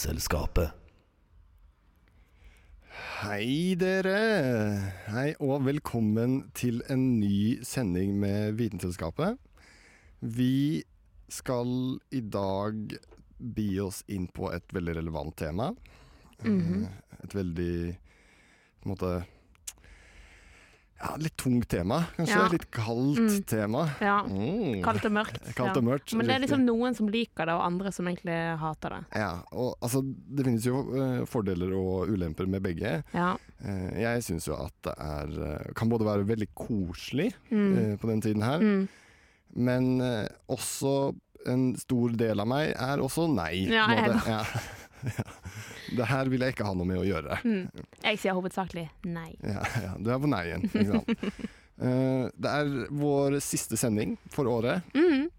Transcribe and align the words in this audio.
Vitenselskapet. 0.00 0.70
Hei 3.20 3.74
dere! 3.76 4.20
Hei 5.12 5.34
og 5.44 5.66
velkommen 5.66 6.38
til 6.56 6.78
en 6.88 7.18
ny 7.20 7.58
sending 7.68 8.14
med 8.22 8.56
Vitenselskapet. 8.56 9.36
Vi 10.24 10.80
skal 11.28 12.00
i 12.16 12.22
dag 12.24 12.96
bi 13.36 13.66
oss 13.84 14.00
inn 14.08 14.24
på 14.32 14.48
et 14.56 14.72
veldig 14.72 14.96
relevant 15.02 15.36
tema. 15.36 15.68
Mm 16.44 16.60
-hmm. 16.60 16.88
Et 17.24 17.34
veldig 17.34 17.98
på 18.80 18.88
en 18.88 18.94
måte 18.94 19.24
ja, 21.00 21.14
litt 21.16 21.36
tungt 21.40 21.66
tema, 21.72 22.02
kanskje. 22.16 22.36
Ja. 22.36 22.48
Litt 22.52 22.66
kaldt 22.70 23.18
Mm. 23.18 23.42
tema. 23.48 23.84
Ja. 24.00 24.18
Mm. 24.28 24.82
Kaldt 24.84 25.04
og 25.08 25.12
mørkt. 25.16 25.40
Kaldt 25.58 25.76
og 25.80 25.84
mørkt, 25.86 26.12
Men 26.14 26.26
det 26.28 26.34
er 26.36 26.42
liksom 26.44 26.64
noen 26.66 26.94
som 26.96 27.08
liker 27.08 27.46
det, 27.48 27.54
og 27.56 27.64
andre 27.64 27.92
som 27.92 28.06
egentlig 28.10 28.36
hater 28.60 28.90
det. 28.90 29.00
Ja, 29.22 29.30
og 29.52 29.76
altså, 29.80 30.02
det 30.04 30.44
finnes 30.44 30.66
jo 30.68 30.82
eh, 30.94 31.24
fordeler 31.30 31.72
og 31.78 32.08
ulemper 32.12 32.46
med 32.46 32.62
begge. 32.62 33.02
Ja. 33.14 33.30
Eh, 33.64 34.00
jeg 34.02 34.22
syns 34.28 34.46
jo 34.50 34.54
at 34.60 34.74
det 34.84 34.94
er 34.98 35.34
eh, 35.48 35.72
kan 35.74 35.88
både 35.88 36.04
være 36.04 36.28
veldig 36.28 36.50
koselig 36.54 37.32
Mm. 37.50 37.96
på 37.98 38.08
den 38.12 38.20
tiden 38.20 38.42
her, 38.42 38.58
Mm. 38.60 38.88
men 39.56 40.00
også 40.48 41.14
en 41.48 41.74
stor 41.80 42.12
del 42.20 42.38
av 42.40 42.46
meg 42.46 42.74
er 42.76 43.00
også 43.00 43.24
nei. 43.32 43.64
Ja, 43.72 43.86
jeg 43.88 44.10
er 44.10 44.28
ja. 44.28 44.44
ja. 45.16 45.24
Det 45.96 46.06
her 46.10 46.30
vil 46.32 46.44
jeg 46.44 46.54
ikke 46.54 46.66
ha 46.68 46.74
noe 46.76 46.88
med 46.88 47.00
å 47.00 47.06
gjøre. 47.06 47.40
Mm. 47.44 47.84
Jeg 48.04 48.20
sier 48.22 48.36
hovedsakelig 48.38 48.86
nei. 49.08 49.32
Ja, 49.42 49.64
ja, 49.82 49.96
du 49.98 50.10
er 50.12 50.22
på 50.22 50.30
nei-en, 50.30 50.68
ikke 50.70 50.86
sant. 50.92 51.26
Eh, 51.80 52.26
det 52.36 52.50
er 52.60 52.90
vår 52.92 53.38
siste 53.40 53.72
sending 53.80 54.10
for 54.28 54.44
året. 54.52 54.84
Mm. 54.92 55.30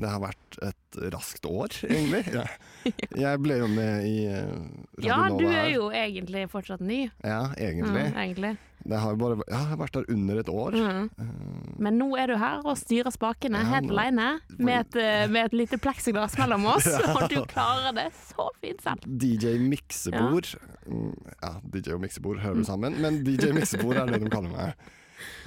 Det 0.00 0.08
har 0.08 0.22
vært 0.22 0.56
et 0.64 0.98
raskt 1.12 1.44
år, 1.48 1.74
egentlig. 1.84 2.22
Ja. 2.32 2.46
Jeg 3.26 3.42
ble 3.44 3.58
jo 3.60 3.68
med 3.68 4.06
i 4.08 4.14
Radio 4.24 5.02
Nova 5.02 5.04
her. 5.04 5.04
Ja, 5.04 5.26
du 5.36 5.46
er 5.50 5.68
jo 5.74 5.90
egentlig 5.92 6.46
fortsatt 6.52 6.80
ny. 6.80 7.02
Ja, 7.20 7.42
egentlig. 7.60 8.06
Mm, 8.08 8.18
egentlig. 8.24 8.54
Det 8.86 8.98
har 9.02 9.16
bare, 9.18 9.36
ja, 9.50 9.58
jeg 9.58 9.66
har 9.72 9.78
vært 9.80 9.96
der 9.96 10.04
under 10.14 10.38
et 10.38 10.48
år. 10.52 10.76
Mm. 10.78 11.06
Eh, 11.18 11.70
Men 11.82 11.96
nå 11.98 12.06
er 12.22 12.30
du 12.30 12.36
her 12.38 12.60
og 12.64 12.76
styrer 12.78 13.10
spakene 13.10 13.58
Ja, 13.64 13.70
helt 13.74 13.90
aleine, 13.90 14.28
med 14.58 14.94
eh, 14.96 15.26
med 15.28 15.48
et 15.48 15.56
lite 15.58 15.78
pleksiglass 15.82 16.36
mellom 16.38 16.66
oss, 16.74 16.86
og 16.86 17.24
du 17.32 17.40
klarer 17.50 17.92
det 17.96 18.04
så 18.30 18.46
fint 18.62 18.84
selv. 18.84 19.02
DJ 19.18 19.56
Miksebord. 19.58 20.52
Mm, 20.86 21.10
Ja, 21.42 21.54
DJ 21.64 21.96
og 21.96 22.00
Miksebord 22.04 22.38
hører 22.44 22.60
vi 22.60 22.64
sammen, 22.68 23.00
men 23.02 23.24
DJ 23.26 23.50
Miksebord 23.56 23.96
er 24.04 24.06
det 24.14 24.22
de 24.22 24.30
kaller 24.30 24.54
meg. 24.54 24.86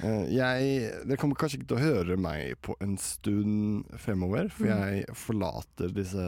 Eh, 0.04 0.24
Jeg, 0.34 0.92
dere 1.06 1.16
kommer 1.16 1.38
kanskje 1.40 1.60
ikke 1.62 1.70
til 1.72 1.78
å 1.78 1.84
høre 1.86 2.16
meg 2.20 2.56
på 2.60 2.74
en 2.84 2.96
stund 3.00 3.86
fremover, 4.02 4.50
for 4.52 4.66
Mm. 4.66 4.80
jeg 4.84 5.04
forlater 5.16 5.94
disse 5.94 6.26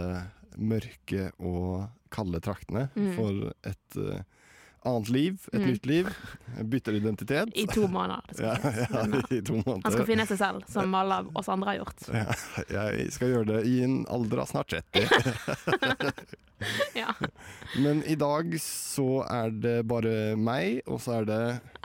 mørke 0.57 1.31
og 1.41 1.89
kalde 2.13 2.41
traktene 2.45 2.89
Mm. 2.97 3.15
for 3.17 3.53
et 3.65 4.25
annet 4.85 5.09
liv, 5.15 5.41
et 5.53 5.61
Mm. 5.61 5.67
nytt 5.71 5.87
liv. 5.87 6.09
Bytter 6.73 6.93
identitet. 6.99 7.49
I 7.55 7.67
to 7.67 7.87
måneder. 7.89 8.23
Ja, 8.43 8.57
ja, 8.63 9.21
i 9.31 9.41
to 9.41 9.55
måneder. 9.61 9.83
Han 9.87 9.93
skal 9.93 10.07
finne 10.07 10.27
seg 10.27 10.39
selv, 10.41 10.65
som 10.69 10.95
alle 10.99 11.21
av 11.23 11.31
oss 11.39 11.49
andre 11.49 11.71
har 11.75 11.79
gjort. 11.85 12.09
Ja, 12.73 12.87
jeg 12.97 13.13
skal 13.15 13.29
gjøre 13.33 13.47
det 13.53 13.61
i 13.71 13.77
en 13.87 14.03
alder 14.11 14.43
av 14.45 14.51
snart 14.51 14.69
30. 14.75 16.13
Ja. 16.95 17.11
Men 17.79 18.05
i 18.07 18.15
dag 18.15 18.53
så 18.63 19.25
er 19.27 19.51
det 19.51 19.77
bare 19.91 20.37
meg, 20.39 20.83
og 20.87 21.01
så 21.03 21.17
er 21.21 21.25
det 21.27 21.39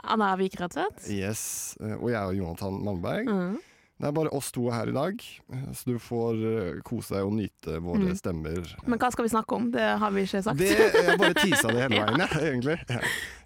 Anna 0.06 0.28
Vik 0.38 0.54
Rødtvedt. 0.60 1.08
Yes, 1.10 1.74
eh, 1.82 1.96
og 1.98 2.12
jeg 2.12 2.22
og 2.22 2.36
Jonathan 2.38 2.76
Malmberg. 2.86 3.26
Mm. 3.26 3.56
Det 3.98 4.06
er 4.06 4.12
bare 4.14 4.30
oss 4.30 4.52
to 4.54 4.68
her 4.70 4.86
i 4.86 4.92
dag, 4.94 5.22
eh, 5.52 5.62
så 5.74 5.84
du 5.90 5.96
får 5.98 6.36
eh, 6.46 6.80
kose 6.86 7.16
deg 7.16 7.24
og 7.26 7.32
nyte 7.34 7.80
våre 7.82 8.04
Mm. 8.06 8.14
stemmer. 8.14 8.68
Men 8.86 8.98
hva 9.02 9.10
skal 9.10 9.24
vi 9.26 9.32
snakke 9.32 9.56
om? 9.56 9.70
Det 9.74 9.88
har 9.98 10.10
vi 10.14 10.22
ikke 10.22 10.42
sagt. 10.46 10.58
Det, 10.58 10.68
jeg 10.70 11.18
bare 11.18 11.34
tisa 11.34 11.66
det 11.74 11.82
hele 11.82 11.98
veien, 12.06 12.22
jeg, 12.22 12.44
egentlig. 12.52 12.76
Ja. 12.88 13.00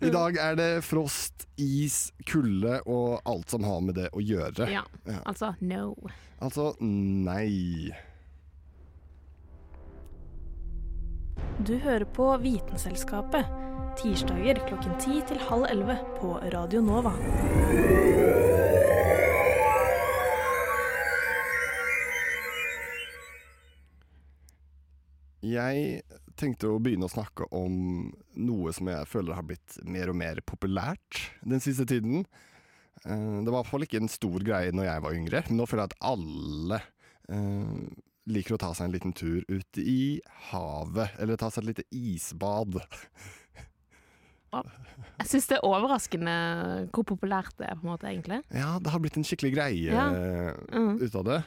I 0.04 0.10
dag 0.12 0.36
er 0.36 0.54
det 0.60 0.70
frost, 0.84 1.46
is, 1.56 2.12
kulde 2.28 2.82
og 2.86 3.22
alt 3.24 3.48
som 3.50 3.64
har 3.64 3.80
med 3.80 3.94
det 3.96 4.10
å 4.12 4.20
gjøre. 4.20 4.68
Ja, 4.68 4.84
Ja. 5.08 5.22
altså 5.24 5.54
no. 5.60 5.94
Altså 6.42 6.74
nei. 6.80 7.88
Du 11.64 11.76
hører 11.78 12.04
på 12.04 12.28
Vitenselskapet. 12.42 13.48
Tirsdager 14.00 14.60
klokken 14.68 14.96
ti 15.00 15.20
til 15.28 15.38
halv 15.48 15.64
11 15.70 15.98
på 16.18 16.36
Radio 16.52 16.80
Nova. 16.84 17.12
Jeg 25.52 26.02
tenkte 26.40 26.70
å 26.72 26.78
begynne 26.82 27.06
å 27.08 27.12
snakke 27.12 27.46
om 27.54 27.74
noe 28.40 28.72
som 28.72 28.88
jeg 28.88 29.08
føler 29.10 29.36
har 29.36 29.44
blitt 29.46 29.76
mer 29.84 30.08
og 30.12 30.16
mer 30.16 30.40
populært 30.48 31.20
den 31.44 31.60
siste 31.60 31.84
tiden. 31.88 32.24
Eh, 33.04 33.42
Det 33.42 33.50
var 33.50 33.60
i 33.60 33.62
hvert 33.62 33.70
fall 33.72 33.84
ikke 33.86 34.00
en 34.02 34.08
stor 34.12 34.40
greie 34.46 34.72
når 34.72 34.88
jeg 34.88 35.02
var 35.04 35.18
yngre, 35.18 35.44
men 35.48 35.58
nå 35.60 35.66
føler 35.68 35.84
jeg 35.84 35.92
at 35.92 36.08
alle 36.12 36.80
eh, 37.28 37.84
liker 38.32 38.54
å 38.54 38.60
ta 38.62 38.72
seg 38.74 38.86
en 38.88 38.92
liten 38.94 39.12
tur 39.18 39.42
ut 39.50 39.78
i 39.82 40.20
havet, 40.52 41.16
eller 41.18 41.36
ta 41.36 41.50
seg 41.50 41.64
et 41.64 41.72
lite 41.72 41.88
isbad. 41.90 42.78
Jeg 44.52 45.26
syns 45.30 45.46
det 45.48 45.56
er 45.56 45.64
overraskende 45.64 46.32
hvor 46.92 47.06
populært 47.08 47.54
det 47.58 47.70
er, 47.70 47.76
på 47.80 47.86
en 47.86 47.92
måte, 47.94 48.08
egentlig. 48.10 48.42
Ja, 48.52 48.74
det 48.82 48.92
har 48.92 49.00
blitt 49.00 49.16
en 49.16 49.24
skikkelig 49.24 49.52
greie 49.54 49.90
Ja. 49.94 50.06
Mm. 50.76 50.98
ut 51.00 51.14
av 51.16 51.24
det. 51.28 51.38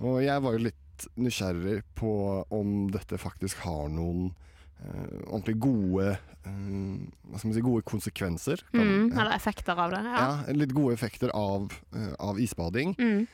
Og 0.00 0.20
jeg 0.22 0.42
var 0.44 0.54
jo 0.54 0.64
litt 0.68 0.78
nysgjerrig 1.16 1.82
på 1.94 2.10
om 2.50 2.90
dette 2.94 3.18
faktisk 3.18 3.56
har 3.68 3.88
noen 3.92 4.32
Uh, 4.76 5.22
ordentlig 5.32 5.54
gode 5.64 6.04
eh, 6.12 6.50
Hva 6.52 7.38
skal 7.40 7.48
man 7.48 7.54
si, 7.56 7.62
gode 7.64 7.82
konsekvenser. 7.88 8.60
Kan- 8.74 8.82
Mm, 8.84 9.06
eller 9.18 9.32
effekter 9.32 9.72
av 9.80 9.90
det. 9.90 10.02
Ja. 10.04 10.18
Ja, 10.46 10.52
litt 10.52 10.74
gode 10.76 10.92
effekter 10.92 11.30
av, 11.32 11.72
uh, 11.96 12.12
av 12.20 12.36
isbading. 12.38 12.92
Mm. 13.00 13.26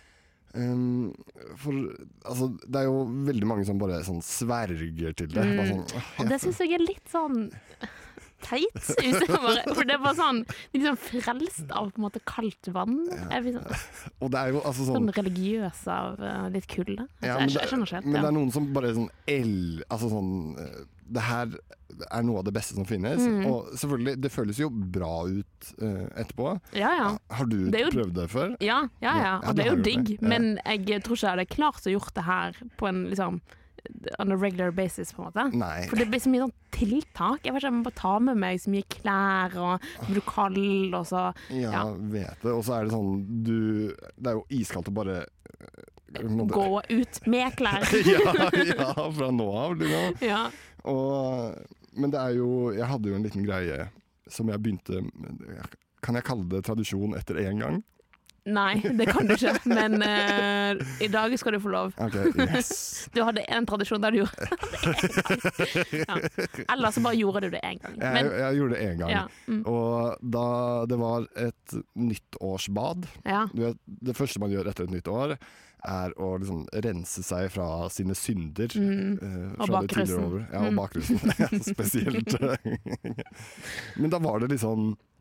Um, 0.54 1.14
for 1.58 1.72
altså, 2.30 2.46
det 2.62 2.76
er 2.78 2.84
jo 2.86 3.02
veldig 3.26 3.48
mange 3.50 3.66
som 3.66 3.76
bare 3.82 3.98
sånn 4.06 4.22
sverger 4.22 5.16
til 5.18 5.26
det. 5.34 5.42
Bare 5.58 5.66
sånn, 5.66 5.82
«Åh, 5.98 6.20
Og 6.22 6.28
det 6.30 6.38
syns 6.44 6.58
jeg 6.62 6.74
er 6.78 6.86
litt 6.86 7.10
sånn 7.10 7.50
teit. 8.44 8.78
For 9.76 9.84
det 9.88 9.98
bare 10.02 10.14
sånn 10.18 10.42
de 10.46 10.80
liksom 10.80 10.98
frelst 11.00 11.72
av 11.72 11.90
på 11.92 12.00
en 12.02 12.06
måte 12.06 12.22
kaldt 12.28 12.70
vann. 12.74 12.98
Sånn, 13.08 13.60
Og 14.22 14.32
det 14.34 14.40
er 14.42 14.54
jo 14.54 14.62
altså 14.62 14.86
sånn 14.88 14.98
sånn 15.02 15.12
religiøs 15.18 15.84
av 15.92 16.20
eh, 16.22 16.48
litt 16.56 16.68
kulde. 16.70 17.06
Ja, 17.22 17.36
Altså, 17.42 17.44
ja, 17.44 17.44
jeg, 17.46 17.58
jeg 17.60 17.70
skjønner 17.72 17.88
ikke 17.88 18.00
helt. 18.00 18.10
Men 18.12 18.18
det 18.20 18.28
er 18.32 18.36
noen 18.38 18.52
som 18.54 18.72
bare 18.76 18.94
sånn 18.96 19.10
el... 19.30 19.54
Altså 19.88 20.10
sånn 20.12 20.32
eh, 20.62 20.82
Det 21.12 21.22
her 21.26 21.54
er 22.08 22.22
noe 22.24 22.40
av 22.40 22.46
det 22.46 22.54
beste 22.56 22.72
som 22.74 22.86
finnes. 22.88 23.20
Mm. 23.20 23.42
Og 23.50 23.72
selvfølgelig, 23.76 24.14
det 24.24 24.30
føles 24.32 24.58
jo 24.62 24.70
bra 24.72 25.10
ut 25.28 25.66
uh, 25.82 26.06
etterpå. 26.22 26.54
Ja, 26.78 26.92
ja. 26.96 27.08
Har 27.36 27.50
du 27.50 27.58
Det 27.70 27.82
jo- 27.82 27.90
prøvd 27.92 28.14
det 28.16 28.24
før? 28.32 28.54
Ja, 28.64 28.78
ja, 29.04 29.12
ja. 29.12 29.24
Ja, 29.26 29.34
Og 29.42 29.58
det 29.58 29.60
det 29.60 29.66
er 29.66 29.76
jo 29.76 29.82
digg. 29.84 30.14
Men 30.24 30.54
jeg 30.64 31.02
tror 31.04 31.18
ikke 31.18 31.26
jeg 31.26 31.34
hadde 31.36 31.46
klart 31.52 31.84
å 31.84 31.92
gjort 31.92 32.14
det 32.16 32.24
her 32.24 32.56
på 32.80 32.88
en 32.88 33.02
liksom 33.12 33.42
on 34.18 34.32
a 34.32 34.36
regular 34.36 34.70
basis, 34.70 35.12
på 35.12 35.22
en 35.22 35.28
måte. 35.30 35.44
Nei. 35.58 35.86
For 35.90 35.96
det 35.98 36.06
blir 36.10 36.20
så 36.22 36.30
mye 36.32 36.44
sånn 36.44 36.54
tiltak. 36.72 37.44
Jeg 37.44 37.52
vet 37.54 37.62
ikke, 37.62 37.68
jeg 37.70 37.76
må 37.78 37.82
bare 37.88 37.98
ta 38.00 38.12
med 38.22 38.36
meg 38.42 38.60
så 38.62 38.70
mye 38.72 38.86
klær, 38.94 39.56
og 39.58 39.86
blir 40.06 40.18
du 40.20 40.24
kald, 40.28 40.94
og 40.94 41.06
så 41.10 41.24
Ja, 41.50 41.70
Ja. 41.72 41.84
vet 41.92 42.42
det. 42.42 42.52
Og 42.52 42.62
så 42.64 42.76
er 42.78 42.84
det 42.84 42.92
sånn 42.94 43.42
du 43.44 43.56
Det 44.16 44.26
er 44.32 44.38
jo 44.38 44.44
iskaldt 44.50 44.88
å 44.88 44.94
bare 44.94 45.20
måtte, 46.28 46.52
gå 46.54 46.82
ut 46.90 47.20
med 47.26 47.56
klær. 47.56 47.86
ja, 48.12 48.50
ja, 48.64 49.10
fra 49.12 49.30
nå 49.32 49.48
av. 49.56 49.76
Liksom. 49.80 50.18
ja. 50.32 50.42
Og, 50.84 51.54
men 51.94 52.10
det 52.10 52.18
er 52.20 52.36
jo 52.36 52.72
Jeg 52.74 52.88
hadde 52.90 53.08
jo 53.12 53.14
en 53.14 53.22
liten 53.22 53.44
greie 53.46 53.88
som 54.32 54.48
jeg 54.50 54.58
begynte 54.64 54.98
Kan 56.02 56.16
jeg 56.18 56.24
kalle 56.26 56.48
det 56.50 56.64
tradisjon 56.66 57.14
etter 57.18 57.38
én 57.44 57.60
gang? 57.62 57.82
Nei, 58.44 58.80
det 58.98 59.06
kan 59.06 59.28
du 59.28 59.36
ikke, 59.36 59.52
men 59.70 60.02
uh, 60.02 60.74
i 60.98 61.06
dag 61.12 61.30
skal 61.38 61.54
du 61.54 61.60
få 61.62 61.70
lov. 61.70 61.92
Okay, 62.02 62.32
yes. 62.42 62.72
Du 63.14 63.20
hadde 63.22 63.44
en 63.46 63.66
tradisjon 63.70 64.02
der 64.02 64.10
du 64.10 64.18
gjorde 64.22 64.46
det 64.50 65.68
én 65.86 66.02
gang. 66.02 66.02
Ja. 66.02 66.16
Eller 66.74 66.90
så 66.90 67.02
bare 67.04 67.14
gjorde 67.20 67.44
du 67.46 67.50
det 67.54 67.60
én 67.62 67.78
gang. 67.82 67.94
Jeg, 68.00 68.12
Men, 68.16 68.30
jeg 68.40 68.58
gjorde 68.58 68.74
det 68.74 68.82
én 68.88 68.98
gang. 68.98 69.10
ja, 69.14 69.22
mm, 69.46 69.60
Og 69.70 70.16
da 70.34 70.46
det 70.90 70.98
var 70.98 71.28
et 71.38 71.76
nyttårsbad 71.94 73.06
ja. 73.28 73.44
vet, 73.54 73.78
Det 73.86 74.16
første 74.18 74.42
man 74.42 74.50
gjør 74.50 74.72
etter 74.72 74.88
et 74.88 74.96
nytt 74.96 75.08
år, 75.12 75.36
er 75.82 76.12
å 76.18 76.32
liksom 76.38 76.66
rense 76.84 77.22
seg 77.26 77.48
fra 77.50 77.68
sine 77.90 78.14
synder. 78.18 78.70
Mm. 78.78 79.16
Uh, 79.22 79.54
fra 79.54 79.64
og 79.66 79.72
bakrusen. 79.78 80.36
Ja, 80.50 80.60
og 80.66 80.72
Mm. 80.72 80.78
bakrusen. 80.82 81.18
Spesielt. 81.72 82.36
Men 84.02 84.10
da 84.10 84.18
var 84.22 84.40
det 84.42 84.52
liksom 84.54 84.92
eh, 84.92 85.11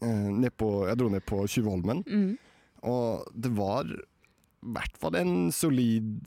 ned 0.00 0.56
på, 0.56 0.86
Jeg 0.88 0.96
dro 0.98 1.08
ned 1.08 1.24
på 1.26 1.42
Tjuvholmen, 1.48 2.04
Mm. 2.06 2.38
og 2.82 3.24
det 3.34 3.50
var 3.56 3.84
i 3.84 3.96
hvert 4.62 4.96
fall 4.98 5.14
en 5.16 5.50
solid 5.52 6.20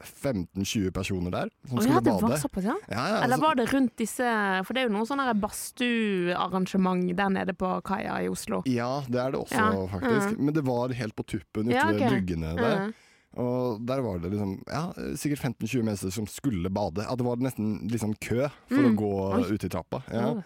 15-20 0.00 0.90
personer 0.96 1.30
der 1.30 1.50
som 1.68 1.76
Å 1.78 1.82
skulle 1.82 1.94
ja, 1.98 2.00
det 2.00 2.12
var 2.14 2.22
bade. 2.30 2.38
såpass, 2.40 2.64
ja? 2.64 2.74
Ja, 2.88 3.02
ja, 3.08 3.16
Eller 3.24 3.36
altså- 3.36 3.40
var 3.42 3.54
det 3.54 3.66
rundt 3.72 3.96
disse 3.96 4.64
For 4.64 4.72
det 4.72 4.80
er 4.80 4.88
jo 4.88 4.94
noen 4.96 5.06
sånne 5.06 5.26
her 5.26 5.34
badstuearrangement 5.34 7.16
der 7.16 7.28
nede 7.28 7.52
på 7.56 7.82
kaia 7.84 8.22
i 8.24 8.28
Oslo. 8.28 8.62
Ja, 8.66 9.02
det 9.08 9.20
er 9.20 9.30
det 9.32 9.40
også, 9.40 9.88
faktisk. 9.90 10.38
Men 10.38 10.54
det 10.54 10.64
var 10.64 10.88
helt 10.88 11.14
på 11.16 11.24
tuppen 11.26 11.68
ute 11.68 11.74
Ja, 11.74 11.86
ved 11.90 12.00
ok. 12.02 12.08
bryggene 12.10 12.56
der. 12.56 12.76
Mm. 12.86 12.94
Og 13.36 13.86
der 13.86 14.00
var 14.02 14.18
det 14.18 14.32
liksom 14.32 14.62
ja, 14.66 14.92
sikkert 15.14 15.38
15-20 15.38 15.82
mennesker 15.84 16.10
som 16.10 16.26
skulle 16.26 16.68
bade. 16.70 17.04
Ja, 17.04 17.14
det 17.14 17.24
var 17.24 17.36
nesten 17.36 17.88
liksom 17.90 18.14
kø 18.18 18.48
for 18.68 18.76
å 18.82 18.90
Mm. 18.90 18.96
gå 18.96 19.34
Oi. 19.34 19.54
ut 19.54 19.64
i 19.64 19.68
trappa. 19.68 20.02
Ja. 20.10 20.42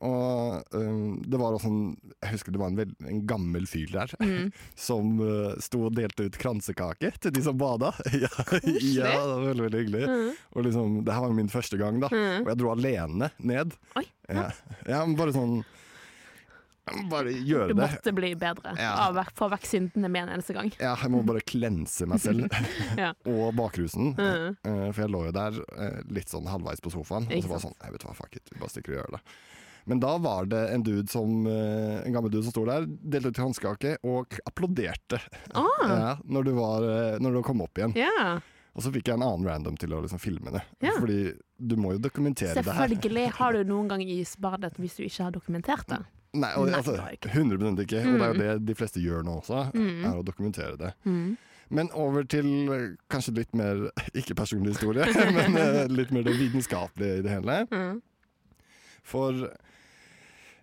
Og 0.00 0.62
um, 0.72 1.18
det 1.28 1.36
var 1.36 1.52
også 1.52 1.68
en 1.68 1.80
Jeg 2.22 2.30
husker 2.32 2.54
det 2.54 2.60
var 2.62 2.70
en, 2.72 2.78
veld, 2.78 2.94
en 3.04 3.18
gammel 3.28 3.66
fyr 3.68 3.90
der 3.92 4.14
Mm. 4.20 4.46
som 4.88 5.18
uh, 5.20 5.52
sto 5.60 5.82
og 5.88 5.96
delte 5.98 6.24
ut 6.30 6.38
kransekake 6.40 7.10
til 7.20 7.34
de 7.36 7.42
som 7.44 7.58
bada. 7.60 7.90
ja, 8.14 8.30
ja, 8.30 9.10
det 9.10 9.10
var 9.12 9.44
veldig, 9.44 9.66
veldig 9.66 9.82
hyggelig. 9.84 10.06
Mm. 10.08 10.30
Og 10.56 10.64
liksom, 10.66 10.96
det 11.04 11.12
her 11.18 11.26
var 11.26 11.36
min 11.36 11.52
første 11.52 11.76
gang, 11.80 12.00
da. 12.00 12.08
Mm. 12.12 12.40
Og 12.46 12.48
jeg 12.54 12.60
dro 12.62 12.72
alene 12.72 13.30
ned. 13.38 13.76
Oi, 14.00 14.06
Ja, 14.30 14.48
ja 14.88 15.04
bare 15.18 15.32
sånn 15.36 15.60
Bare 17.10 17.30
gjøre 17.30 17.68
det. 17.68 17.74
Du 17.74 17.78
det. 17.78 17.84
måtte 17.92 18.12
bli 18.16 18.30
bedre. 18.34 18.72
Ja. 18.80 18.94
Av, 19.04 19.18
få 19.38 19.46
vekk 19.52 19.66
syndene 19.68 20.08
med 20.10 20.24
en 20.24 20.32
eneste 20.34 20.56
gang. 20.56 20.72
Ja, 20.80 20.96
jeg 20.98 21.12
må 21.12 21.20
bare 21.28 21.42
klense 21.46 22.08
meg 22.10 22.18
selv 22.24 22.48
Ja. 22.98 23.12
og 23.30 23.52
bakrusen. 23.58 24.14
Mm. 24.18 24.56
Eh, 24.64 24.88
for 24.88 25.04
jeg 25.04 25.12
lå 25.14 25.20
jo 25.28 25.34
der 25.36 25.60
eh, 25.76 26.00
litt 26.10 26.32
sånn 26.32 26.48
halvveis 26.50 26.82
på 26.82 26.90
sofaen, 26.90 27.28
og 27.30 27.44
så 27.44 27.52
var 27.52 27.60
det 27.60 27.66
sånn 27.68 27.76
Jeg 27.84 27.94
vet 27.94 28.06
hva, 28.08 28.16
fuck 28.18 28.34
it, 28.40 28.50
vi 28.50 28.58
bare 28.64 28.72
stikker 28.74 28.96
og 28.96 28.98
gjør 29.02 29.14
det. 29.18 29.22
Men 29.90 30.00
da 30.02 30.12
var 30.22 30.46
det 30.50 30.60
en 30.74 30.84
dude 30.86 31.10
som 31.10 31.42
eh, 31.50 32.00
En 32.06 32.14
gammel 32.14 32.30
dude 32.30 32.44
som 32.46 32.54
sto 32.54 32.62
der, 32.68 32.86
delte 32.86 33.32
ut 33.32 33.38
kransekake 33.40 33.96
og 34.06 34.36
applauderte 34.46 35.18
Ah, 35.50 35.66
ja, 35.90 36.12
når, 36.24 36.46
du 36.46 36.52
var, 36.60 36.86
eh, 36.86 37.18
når 37.22 37.40
du 37.40 37.42
kom 37.46 37.64
opp 37.66 37.80
igjen. 37.80 37.96
Yeah. 37.98 38.38
Og 38.78 38.84
så 38.84 38.92
fikk 38.94 39.08
jeg 39.10 39.18
en 39.18 39.24
annen 39.26 39.48
random 39.50 39.74
til 39.82 39.90
å 39.96 39.98
liksom 40.04 40.20
filme 40.22 40.52
det. 40.54 40.60
Ja. 40.86 40.92
Fordi 40.94 41.32
du 41.58 41.74
må 41.76 41.96
jo 41.96 42.02
dokumentere 42.04 42.54
det 42.54 42.62
her. 42.70 42.86
Selvfølgelig 42.86 43.24
har 43.40 43.56
du 43.58 43.64
noen 43.66 43.88
gang 43.90 44.04
isbadet 44.06 44.76
hvis 44.78 44.94
du 45.00 45.02
ikke 45.08 45.26
har 45.26 45.34
dokumentert 45.34 45.88
det. 45.90 45.98
Nei, 46.38 46.52
og, 46.54 46.68
Nei, 46.70 46.76
altså, 46.78 46.94
det 46.94 47.02
har 47.02 47.10
jeg 47.10 47.18
ikke. 47.18 47.32
Mm. 47.34 47.50
Og 47.50 47.80
det 47.80 47.86
er 47.98 48.04
jo 48.06 48.34
Mm. 48.38 48.38
det 48.38 48.52
de 48.70 48.74
fleste 48.78 49.02
gjør 49.02 49.24
nå 49.26 49.40
også, 49.40 49.64
Mm. 49.74 50.04
er 50.06 50.20
å 50.20 50.22
dokumentere 50.22 50.76
det. 50.78 50.92
Mm. 51.04 51.36
Men 51.70 51.90
over 51.94 52.22
til 52.22 52.46
eh, 52.70 52.86
kanskje 53.10 53.34
litt 53.40 53.52
mer, 53.58 53.90
ikke 54.14 54.36
personlig 54.38 54.76
historie, 54.78 55.02
men 55.34 55.90
litt 55.90 56.14
mer 56.14 56.22
det 56.22 56.38
vitenskapelige 56.38 57.18
i 57.18 57.22
det 57.26 57.34
hele. 57.34 57.58
Mm. 57.74 57.98
For 59.02 59.50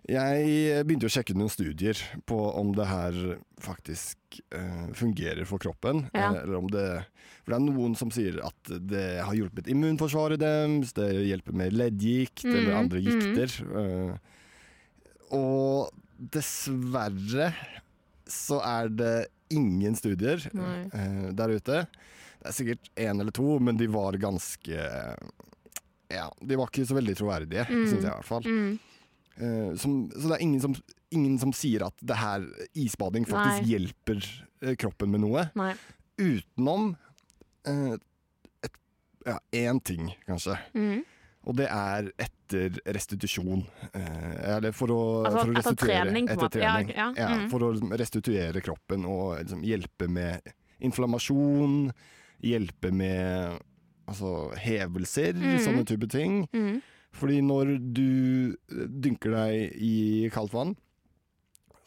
jeg 0.08 0.84
begynte 0.88 1.06
å 1.08 1.12
sjekke 1.12 1.34
noen 1.36 1.50
studier 1.52 1.98
på 2.28 2.36
om 2.56 2.70
det 2.76 2.86
her 2.88 3.16
faktisk 3.60 4.38
eh, 4.56 4.86
fungerer 4.96 5.44
for 5.48 5.60
kroppen. 5.60 6.06
Ja. 6.14 6.30
eh, 6.32 6.42
eller 6.44 6.56
om 6.62 6.68
det 6.72 6.86
For 7.44 7.52
det 7.52 7.58
er 7.58 7.64
noen 7.66 7.94
som 7.96 8.10
sier 8.12 8.38
at 8.44 8.72
det 8.88 9.20
har 9.24 9.34
hjulpet 9.36 9.68
immunforsvaret 9.72 10.40
deres, 10.40 10.92
det 10.96 11.10
hjelper 11.28 11.52
med 11.56 11.72
leddgikt 11.76 12.44
eller 12.44 12.72
Mm, 12.72 12.78
andre 12.82 13.00
mm. 13.00 13.06
gikter. 13.08 13.48
eh, 13.82 14.16
og 15.36 15.90
dessverre 16.18 17.50
så 18.28 18.58
er 18.64 18.88
det 18.92 19.14
ingen 19.52 19.94
studier 19.96 20.40
eh, 20.52 21.30
der 21.36 21.54
ute. 21.56 21.84
Det 22.38 22.48
er 22.50 22.56
sikkert 22.56 22.90
én 23.00 23.20
eller 23.20 23.32
to, 23.34 23.58
men 23.60 23.76
de 23.80 23.86
var 23.92 24.12
ganske 24.20 24.76
Ja, 26.08 26.28
de 26.40 26.56
var 26.56 26.68
ikke 26.70 26.86
så 26.88 26.96
veldig 26.96 27.16
troverdige, 27.18 27.66
Mm. 27.68 27.86
syns 27.88 28.02
jeg 28.04 28.08
i 28.08 28.14
hvert 28.14 28.24
fall. 28.28 28.44
Mm. 28.48 28.78
Eh, 29.38 29.74
som, 29.78 30.10
så 30.10 30.24
det 30.28 30.36
er 30.38 30.42
ingen 30.42 30.60
som, 30.60 30.74
ingen 31.14 31.38
som 31.38 31.52
sier 31.54 31.84
at 31.86 31.94
det 32.02 32.16
her 32.18 32.44
isbading 32.74 33.24
faktisk 33.28 33.62
Nei. 33.62 33.68
hjelper 33.70 34.24
eh, 34.62 34.74
kroppen 34.80 35.12
med 35.14 35.22
noe, 35.22 35.44
Nei. 35.58 35.72
utenom 36.18 36.90
et, 37.68 38.02
ja, 39.28 39.38
én 39.52 39.78
ting, 39.84 40.10
kanskje. 40.26 40.56
Mm. 40.74 41.02
Og 41.48 41.56
det 41.56 41.68
er 41.72 42.08
etter 42.20 42.78
restitusjon. 42.92 43.62
Eller 43.94 44.72
for 44.76 44.90
å, 44.92 45.00
Altså, 45.24 45.38
for 45.38 45.52
å 45.52 45.52
etter 45.52 45.58
restituere. 45.62 46.02
trening, 46.04 46.28
etter 46.32 46.50
trening. 46.52 46.90
Ja, 46.96 47.06
ja, 47.16 47.28
mm. 47.38 47.46
For 47.52 47.64
å 47.64 47.70
liksom 47.72 47.94
restituere 48.00 48.60
kroppen 48.64 49.06
og 49.08 49.38
liksom 49.44 49.62
hjelpe 49.64 50.08
med 50.12 50.50
inflammasjon. 50.84 51.92
Hjelpe 52.44 52.90
med 52.92 53.58
altså, 54.08 54.32
hevelser, 54.60 55.34
Mm. 55.38 55.58
sånne 55.64 55.86
type 55.88 56.08
ting. 56.12 56.42
Mm. 56.52 56.82
Fordi 57.18 57.40
når 57.42 57.74
du 57.94 58.54
dynker 58.68 59.34
deg 59.34 59.80
i 59.82 59.96
kaldt 60.34 60.54
vann, 60.54 60.76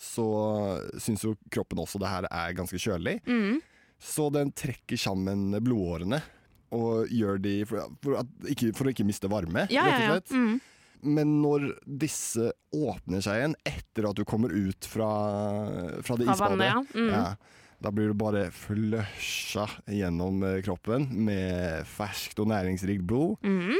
så 0.01 0.25
syns 0.99 1.23
jo 1.27 1.35
kroppen 1.53 1.79
også 1.83 1.99
det 2.01 2.09
her 2.09 2.27
er 2.33 2.55
ganske 2.57 2.79
kjølig. 2.81 3.19
Mm. 3.29 3.59
Så 4.01 4.31
den 4.33 4.49
trekker 4.57 4.97
sammen 4.97 5.51
blodårene 5.61 6.21
og 6.73 7.11
gjør 7.11 7.39
de 7.43 7.53
for, 7.67 7.91
for, 8.01 8.17
at, 8.23 8.29
ikke, 8.49 8.71
for 8.77 8.87
å 8.87 8.93
ikke 8.93 9.05
miste 9.05 9.29
varme, 9.31 9.67
Ja, 9.73 9.83
rett 9.85 10.05
ja, 10.05 10.11
slett. 10.15 10.31
ja. 10.33 10.37
ja. 10.37 10.51
Mm. 10.51 10.67
Men 11.01 11.31
når 11.41 11.63
disse 12.01 12.51
åpner 12.77 13.23
seg 13.25 13.39
igjen 13.39 13.55
etter 13.65 14.05
at 14.05 14.19
du 14.19 14.21
kommer 14.27 14.51
ut 14.53 14.85
fra, 14.85 15.07
fra 16.05 16.17
det 16.19 16.27
isbadet. 16.29 16.67
Mm. 16.93 17.07
ja, 17.09 17.23
da 17.81 17.89
blir 17.93 18.11
du 18.11 18.17
bare 18.21 18.43
flusha 18.53 19.65
gjennom 19.89 20.43
eh, 20.45 20.59
kroppen 20.61 21.07
med 21.25 21.87
ferskt 21.89 22.37
og 22.43 22.51
næringsrikt 22.53 23.01
blod. 23.09 23.39
Mm. 23.41 23.79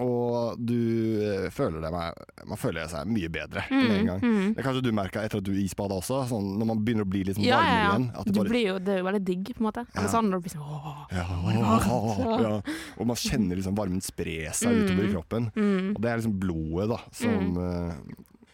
Og 0.00 0.56
du 0.58 0.74
eh, 1.20 1.50
føler 1.52 1.82
med, 1.92 2.20
Man 2.48 2.56
føler 2.58 2.88
seg 2.88 3.06
mye 3.10 3.28
bedre 3.28 3.62
med 3.70 3.90
en 3.90 3.98
Mm. 4.00 4.06
gang. 4.08 4.20
Mm. 4.24 4.54
Det 4.56 4.64
kanskje 4.64 4.82
du 4.86 4.90
merka 4.96 5.22
etter 5.26 5.38
at 5.42 5.44
du 5.44 5.52
isbada 5.52 5.94
også, 6.00 6.22
sånn, 6.30 6.46
når 6.58 6.66
man 6.70 6.78
begynner 6.84 7.04
å 7.04 7.10
bli 7.10 7.22
litt 7.28 7.36
sånn 7.36 7.44
Ja, 7.44 7.58
varmere 7.60 7.74
ja, 7.74 7.82
ja. 7.84 7.90
igjen. 7.90 8.06
At 8.16 8.24
det 8.30 8.34
bare, 8.38 8.48
blir 8.48 8.66
jo, 8.66 8.78
det 8.78 8.94
er 8.94 8.98
jo 9.02 9.04
veldig 9.10 9.24
digg, 9.28 9.44
på 9.54 9.60
en 9.60 9.68
måte. 9.68 9.84
Ja. 9.94 10.06
sånn 10.08 10.30
når 10.30 10.40
du 10.40 10.46
blir 10.48 10.54
sånn 10.56 10.64
åh. 10.64 11.04
ja, 11.12 11.26
ja. 12.40 12.54
Og 12.98 13.06
man 13.06 13.16
kjenner 13.20 13.56
liksom 13.60 13.76
varmen 13.78 14.00
spre 14.04 14.38
seg 14.56 14.70
Mm. 14.70 14.82
utover 14.86 15.04
i 15.08 15.12
kroppen. 15.14 15.50
Mm. 15.56 15.94
Og 15.96 16.00
det 16.02 16.10
er 16.10 16.16
liksom 16.20 16.38
blodet 16.40 16.88
da 16.94 16.98
som 17.12 17.56
uh... 17.58 17.92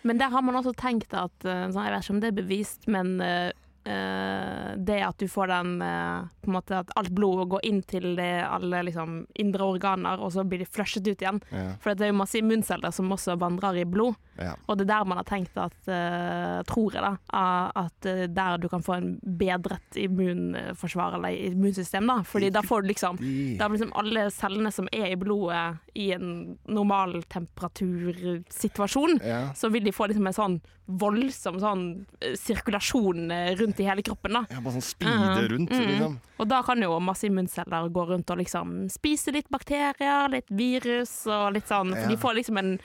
Men 0.06 0.18
der 0.18 0.30
har 0.30 0.42
man 0.42 0.54
også 0.54 0.72
tenkt 0.78 1.10
at 1.18 1.44
eh, 1.44 1.64
sånn, 1.74 1.82
Jeg 1.82 1.92
vet 1.96 2.04
ikke 2.04 2.14
om 2.14 2.20
det 2.22 2.28
er 2.30 2.36
bevist, 2.42 2.84
men 2.86 3.20
eh, 3.20 3.50
det 3.86 4.98
at 5.06 5.18
du 5.18 5.28
får 5.30 5.46
den 5.52 5.82
eh, 5.82 6.24
På 6.42 6.50
en 6.50 6.56
måte 6.56 6.78
At 6.82 6.90
alt 6.98 7.12
blodet 7.14 7.48
går 7.52 7.66
inn 7.68 7.82
til 7.86 8.16
det, 8.18 8.42
alle 8.42 8.82
liksom, 8.88 9.20
indre 9.38 9.68
organer, 9.76 10.18
og 10.18 10.32
så 10.34 10.44
blir 10.44 10.62
de 10.62 10.68
flushet 10.68 11.06
ut 11.06 11.22
igjen. 11.22 11.38
ja, 11.52 11.68
For 11.82 11.94
det 11.94 12.08
er 12.08 12.10
jo 12.12 12.18
masse 12.18 12.40
immunceller 12.40 12.94
som 12.94 13.12
også 13.14 13.38
vandrer 13.40 13.82
i 13.82 13.86
blod. 13.88 14.18
Ja. 14.38 14.54
Og 14.68 14.76
det 14.78 14.84
er 14.86 14.90
der 14.92 15.04
man 15.08 15.18
har 15.18 15.24
tenkt 15.24 15.56
at, 15.56 15.76
uh, 15.88 16.62
tror 16.68 16.92
jeg 16.92 17.02
da, 17.02 17.12
at 17.74 18.06
uh, 18.10 18.26
der 18.28 18.58
du 18.58 18.68
kan 18.68 18.82
få 18.82 18.96
en 18.96 19.18
bedret 19.22 19.96
immunforsvar 19.96 21.14
eller 21.18 21.28
immunsystem 21.52 22.06
da. 22.06 22.18
Fordi 22.22 22.50
da 22.52 22.62
får 22.62 22.82
du 22.82 22.88
liksom, 22.92 23.18
da 23.58 23.68
liksom 23.68 23.92
alle 23.96 24.28
cellene 24.30 24.72
som 24.72 24.88
er 24.92 25.12
i 25.12 25.16
blodet 25.16 25.78
i 25.94 26.10
en 26.12 26.58
normal 26.68 27.22
temperatursituasjon, 27.32 29.20
ja. 29.24 29.54
så 29.54 29.68
vil 29.72 29.84
de 29.84 29.92
få 29.94 30.06
liksom 30.10 30.26
en 30.26 30.36
sånn 30.36 30.58
voldsom 30.86 31.56
sånn 31.58 31.84
eh, 32.22 32.36
sirkulasjon 32.38 33.32
rundt 33.58 33.80
i 33.82 33.86
hele 33.88 34.04
kroppen 34.06 34.36
da. 34.38 34.44
ja, 34.52 34.60
bare 34.62 34.76
sånn 34.76 34.84
speede 34.86 35.32
Ja. 35.32 35.48
rundt, 35.50 35.70
Mm. 35.72 35.86
liksom. 35.88 36.18
Og 36.38 36.48
da 36.48 36.62
kan 36.62 36.80
jo 36.82 36.98
masse 37.00 37.26
immunceller 37.26 37.88
gå 37.90 38.06
rundt 38.08 38.30
og 38.30 38.38
liksom 38.38 38.88
spise 38.90 39.32
litt 39.32 39.48
bakterier, 39.50 40.28
litt 40.30 40.48
virus 40.50 41.26
og 41.26 41.54
litt 41.54 41.66
sånn, 41.66 41.90
for 41.90 42.02
Ja. 42.02 42.08
de 42.08 42.16
får 42.16 42.34
liksom 42.34 42.58
en 42.58 42.78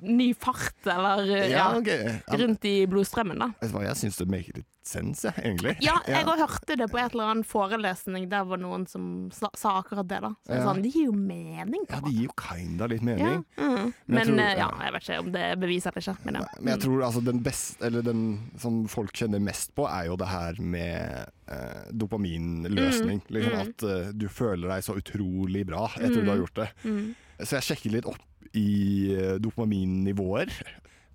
ny 0.00 0.32
fart 0.34 0.86
eller 0.86 1.22
eh, 1.30 1.50
Ja, 1.50 1.72
ja, 1.72 1.78
ok. 1.78 1.88
Ja, 1.88 2.36
rundt 2.42 2.64
i 2.64 2.86
blodstrømmen 2.86 3.38
da. 3.38 3.50
vet 3.60 3.70
du 3.72 3.76
hva, 3.78 3.84
jeg 3.88 3.96
syns 4.02 4.16
det 4.20 4.28
make 4.28 4.52
litt 4.56 4.68
sense, 4.82 5.22
jeg, 5.30 5.44
egentlig. 5.46 5.76
Ja, 5.84 5.94
jeg 6.10 6.26
òg 6.26 6.40
hørte 6.42 6.74
det 6.76 6.88
på 6.90 6.98
et 6.98 7.12
eller 7.14 7.28
annet 7.30 7.46
forelesning 7.46 8.24
der 8.28 8.42
var 8.50 8.58
noen 8.58 8.86
som 8.90 9.04
sa, 9.34 9.46
sa 9.54 9.76
akkurat 9.80 10.08
det. 10.10 10.18
da. 10.24 10.32
Så 10.46 10.56
Ja. 10.58 10.64
sånn, 10.66 10.82
Det 10.82 10.90
gir 10.94 11.04
jo 11.06 11.12
mening. 11.14 11.84
Ja, 11.88 12.00
det 12.02 12.10
gir 12.16 12.24
jo 12.26 12.34
kinda 12.36 12.88
litt 12.90 13.02
mening. 13.06 13.44
mm. 13.56 13.68
Men 13.78 13.94
Men 14.06 14.18
jeg 14.18 14.26
tror- 14.26 14.40
eh, 14.40 14.56
ja, 14.58 14.68
jeg 14.82 14.92
vet 14.92 15.02
ikke 15.02 15.18
om 15.22 15.30
det 15.32 15.46
beviser 15.60 15.92
det 15.94 16.02
ikke. 16.02 16.16
Men, 16.24 16.34
ja. 16.34 16.46
Men 16.60 16.72
jeg 16.74 16.80
tror 16.86 17.02
altså 17.06 17.24
den 17.24 17.40
beste, 17.42 17.82
eller 17.86 18.02
den 18.02 18.50
som 18.58 18.86
folk 18.88 19.12
kjenner 19.12 19.40
mest 19.40 19.74
på, 19.74 19.86
er 19.88 20.06
jo 20.10 20.16
det 20.16 20.28
her 20.28 20.54
med 20.60 21.26
eh, 21.48 21.84
dopaminløsning. 21.92 23.20
Mm, 23.22 23.30
Liksom 23.30 23.52
mm. 23.52 23.60
At 23.60 23.82
eh, 23.82 24.12
du 24.12 24.28
føler 24.28 24.68
deg 24.68 24.82
så 24.86 24.96
utrolig 24.98 25.66
bra 25.68 25.86
etter 25.98 26.22
du 26.22 26.28
har 26.30 26.38
gjort 26.42 26.54
det. 26.62 26.68
Mm. 26.84 27.14
Så 27.42 27.58
jeg 27.58 27.66
sjekker 27.70 27.92
litt 27.96 28.06
opp 28.06 28.18
i 28.54 29.14
eh, 29.16 29.36
dopaminnivåer. 29.42 30.50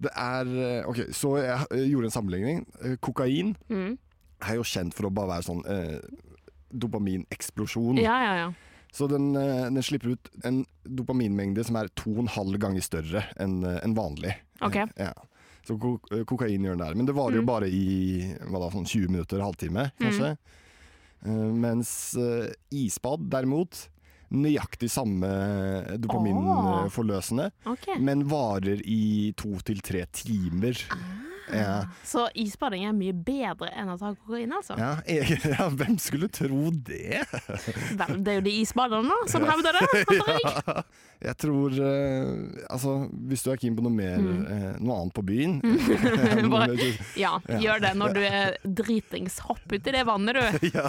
Det 0.01 0.11
er 0.13 0.49
eh, 0.61 0.87
OK, 0.89 0.99
så 1.15 1.35
jeg 1.41 1.89
gjorde 1.91 2.09
en 2.11 2.15
sammenligning. 2.17 2.65
Eh, 2.83 2.95
Kokain 3.01 3.55
Mm. 3.69 3.97
er 4.45 4.55
jo 4.59 4.63
kjent 4.63 4.93
for 4.93 5.07
å 5.09 5.13
bare 5.13 5.31
være 5.35 5.47
sånn 5.47 5.63
eh, 5.65 5.99
dopamineksplosjon. 6.87 7.97
Ja, 8.01 8.17
ja, 8.23 8.33
ja. 8.43 8.49
Så 8.93 9.07
den, 9.11 9.33
den 9.35 9.83
slipper 9.83 10.15
ut 10.15 10.29
en 10.47 10.61
dopaminmengde 10.87 11.63
som 11.67 11.75
er 11.77 11.89
to 11.99 12.13
og 12.15 12.23
en 12.25 12.31
halv 12.33 12.57
ganger 12.61 12.81
større 12.85 13.25
enn 13.41 13.59
en 13.67 13.93
vanlig. 13.97 14.33
Ok. 14.63 14.77
Ja. 14.97 15.11
Så 15.67 15.75
ko 15.81 15.97
eh, 16.15 16.23
kokain 16.25 16.63
gjør 16.63 16.77
den 16.77 16.85
der. 16.85 16.95
Men 16.95 17.05
det 17.09 17.15
varer 17.17 17.35
jo 17.37 17.43
Mm. 17.43 17.49
bare 17.49 17.67
i 17.69 18.33
da, 18.39 18.69
sånn 18.71 18.87
20 18.87 19.11
minutter, 19.11 19.43
halvtime 19.43 19.89
kanskje. 19.99 20.37
Eh, 21.27 21.51
mens 21.65 21.91
eh, 22.15 22.53
isbad 22.71 23.27
derimot, 23.29 23.87
nøyaktig 24.31 24.89
samme 24.91 25.27
dopaminforløsende, 26.01 27.51
Ok. 27.65 27.87
men 27.99 28.25
varer 28.29 28.81
i 28.85 29.33
to 29.37 29.55
til 29.63 29.79
tre 29.81 30.05
timer. 30.11 30.73
Ja. 31.53 31.85
Så 32.07 32.27
isbading 32.35 32.85
er 32.89 32.95
mye 32.97 33.13
bedre 33.15 33.69
enn 33.77 33.91
å 33.93 33.97
ta 33.99 34.13
kokain, 34.17 34.51
altså? 34.57 34.75
Ja, 34.79 34.93
jeg, 35.07 35.39
ja, 35.53 35.69
hvem 35.71 35.97
skulle 36.01 36.27
tro 36.33 36.69
det? 36.71 37.23
Vel, 37.97 38.17
det 38.23 38.33
er 38.33 38.39
jo 38.41 38.45
de 38.49 38.55
isbaderne 38.63 39.19
som 39.31 39.45
hevder 39.47 39.77
det. 39.79 39.85
antar 39.97 40.83
jeg. 41.23 41.33
Tror 41.41 41.73
eh, 41.81 42.65
Altså, 42.69 42.91
hvis 43.29 43.41
du 43.41 43.49
er 43.49 43.57
keen 43.57 43.73
på 43.77 43.81
noe 43.81 43.93
mer 43.93 44.19
eh, 44.21 44.75
Noe 44.83 44.99
annet 45.01 45.15
på 45.17 45.23
byen 45.25 45.55
Mm. 45.57 46.49
Bare- 46.53 46.75
Ja, 47.17 47.31
gjør 47.61 47.81
det 47.81 47.91
når 47.97 48.13
du 48.13 48.19
er 48.25 48.57
dritings. 48.63 49.39
Hopp 49.47 49.63
uti 49.71 49.91
det 49.93 50.03
vannet, 50.07 50.37
du. 50.37 50.67
ja. 50.75 50.85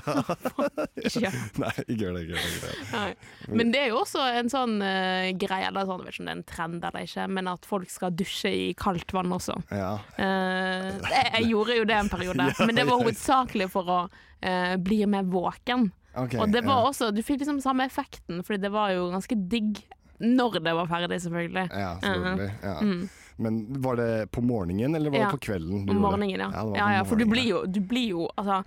ja. 1.23 1.31
Nei, 1.61 1.73
ikke 1.87 1.97
gjør 2.03 2.17
det. 2.19 2.23
Ikke 2.27 2.35
gjør 2.35 2.67
det. 2.67 2.73
Nei. 2.93 3.55
Men 3.61 3.73
det 3.73 3.81
er 3.85 3.89
jo 3.93 4.01
også 4.03 4.23
en 4.41 4.51
sånn 4.53 4.77
uh, 4.83 5.29
greie, 5.41 5.69
eller 5.71 5.89
sånn, 5.89 6.03
jeg 6.05 6.11
vet 6.11 6.19
ikke 6.19 6.23
om 6.25 6.29
det 6.29 6.35
er 6.35 6.39
en 6.41 6.45
trend 6.53 6.87
eller 6.91 7.07
ikke, 7.09 7.27
men 7.39 7.51
at 7.55 7.69
folk 7.69 7.93
skal 7.93 8.15
dusje 8.19 8.53
i 8.53 8.67
kaldt 8.79 9.15
vann 9.17 9.33
også. 9.35 9.57
Ja. 9.75 9.91
Eh, 10.21 10.48
jeg, 10.49 11.29
jeg 11.35 11.47
gjorde 11.53 11.77
jo 11.79 11.85
det 11.89 11.99
en 11.99 12.11
periode, 12.13 12.49
men 12.67 12.75
det 12.77 12.87
var 12.89 13.03
hovedsakelig 13.03 13.69
for 13.73 13.93
å 13.95 14.01
eh, 14.41 14.75
bli 14.81 15.03
mer 15.11 15.29
våken. 15.29 15.89
Okay, 16.19 16.41
Og 16.41 16.51
det 16.51 16.65
var 16.67 16.83
ja. 16.83 16.91
også, 16.91 17.13
du 17.15 17.23
fikk 17.23 17.45
liksom 17.45 17.61
samme 17.63 17.87
effekten, 17.87 18.43
fordi 18.47 18.63
det 18.65 18.73
var 18.75 18.91
jo 18.97 19.09
ganske 19.13 19.39
digg 19.51 19.79
når 20.19 20.59
det 20.65 20.75
var 20.75 20.89
ferdig, 20.91 21.21
selvfølgelig. 21.23 21.69
Ja, 21.71 21.93
selvfølgelig. 22.03 22.51
Ja. 22.65 22.75
Mm. 22.83 23.09
Men 23.39 23.59
var 23.85 24.01
det 24.01 24.11
på 24.35 24.43
morgenen, 24.43 24.97
eller 24.99 25.15
var 25.15 25.19
Ja, 25.19 25.29
det 25.29 25.39
på 25.39 25.45
kvelden? 25.47 25.87
du 25.87 25.95
morgenen, 25.95 26.33
ja. 26.35 26.51
Ja, 26.51 26.65
ja, 26.75 26.91
ja 26.97 27.07
for 27.07 27.21
du 27.21 27.27
blir 27.31 27.47
jo, 27.47 27.63
du 27.67 27.81
blir 27.81 28.15
jo 28.17 28.29
altså 28.35 28.65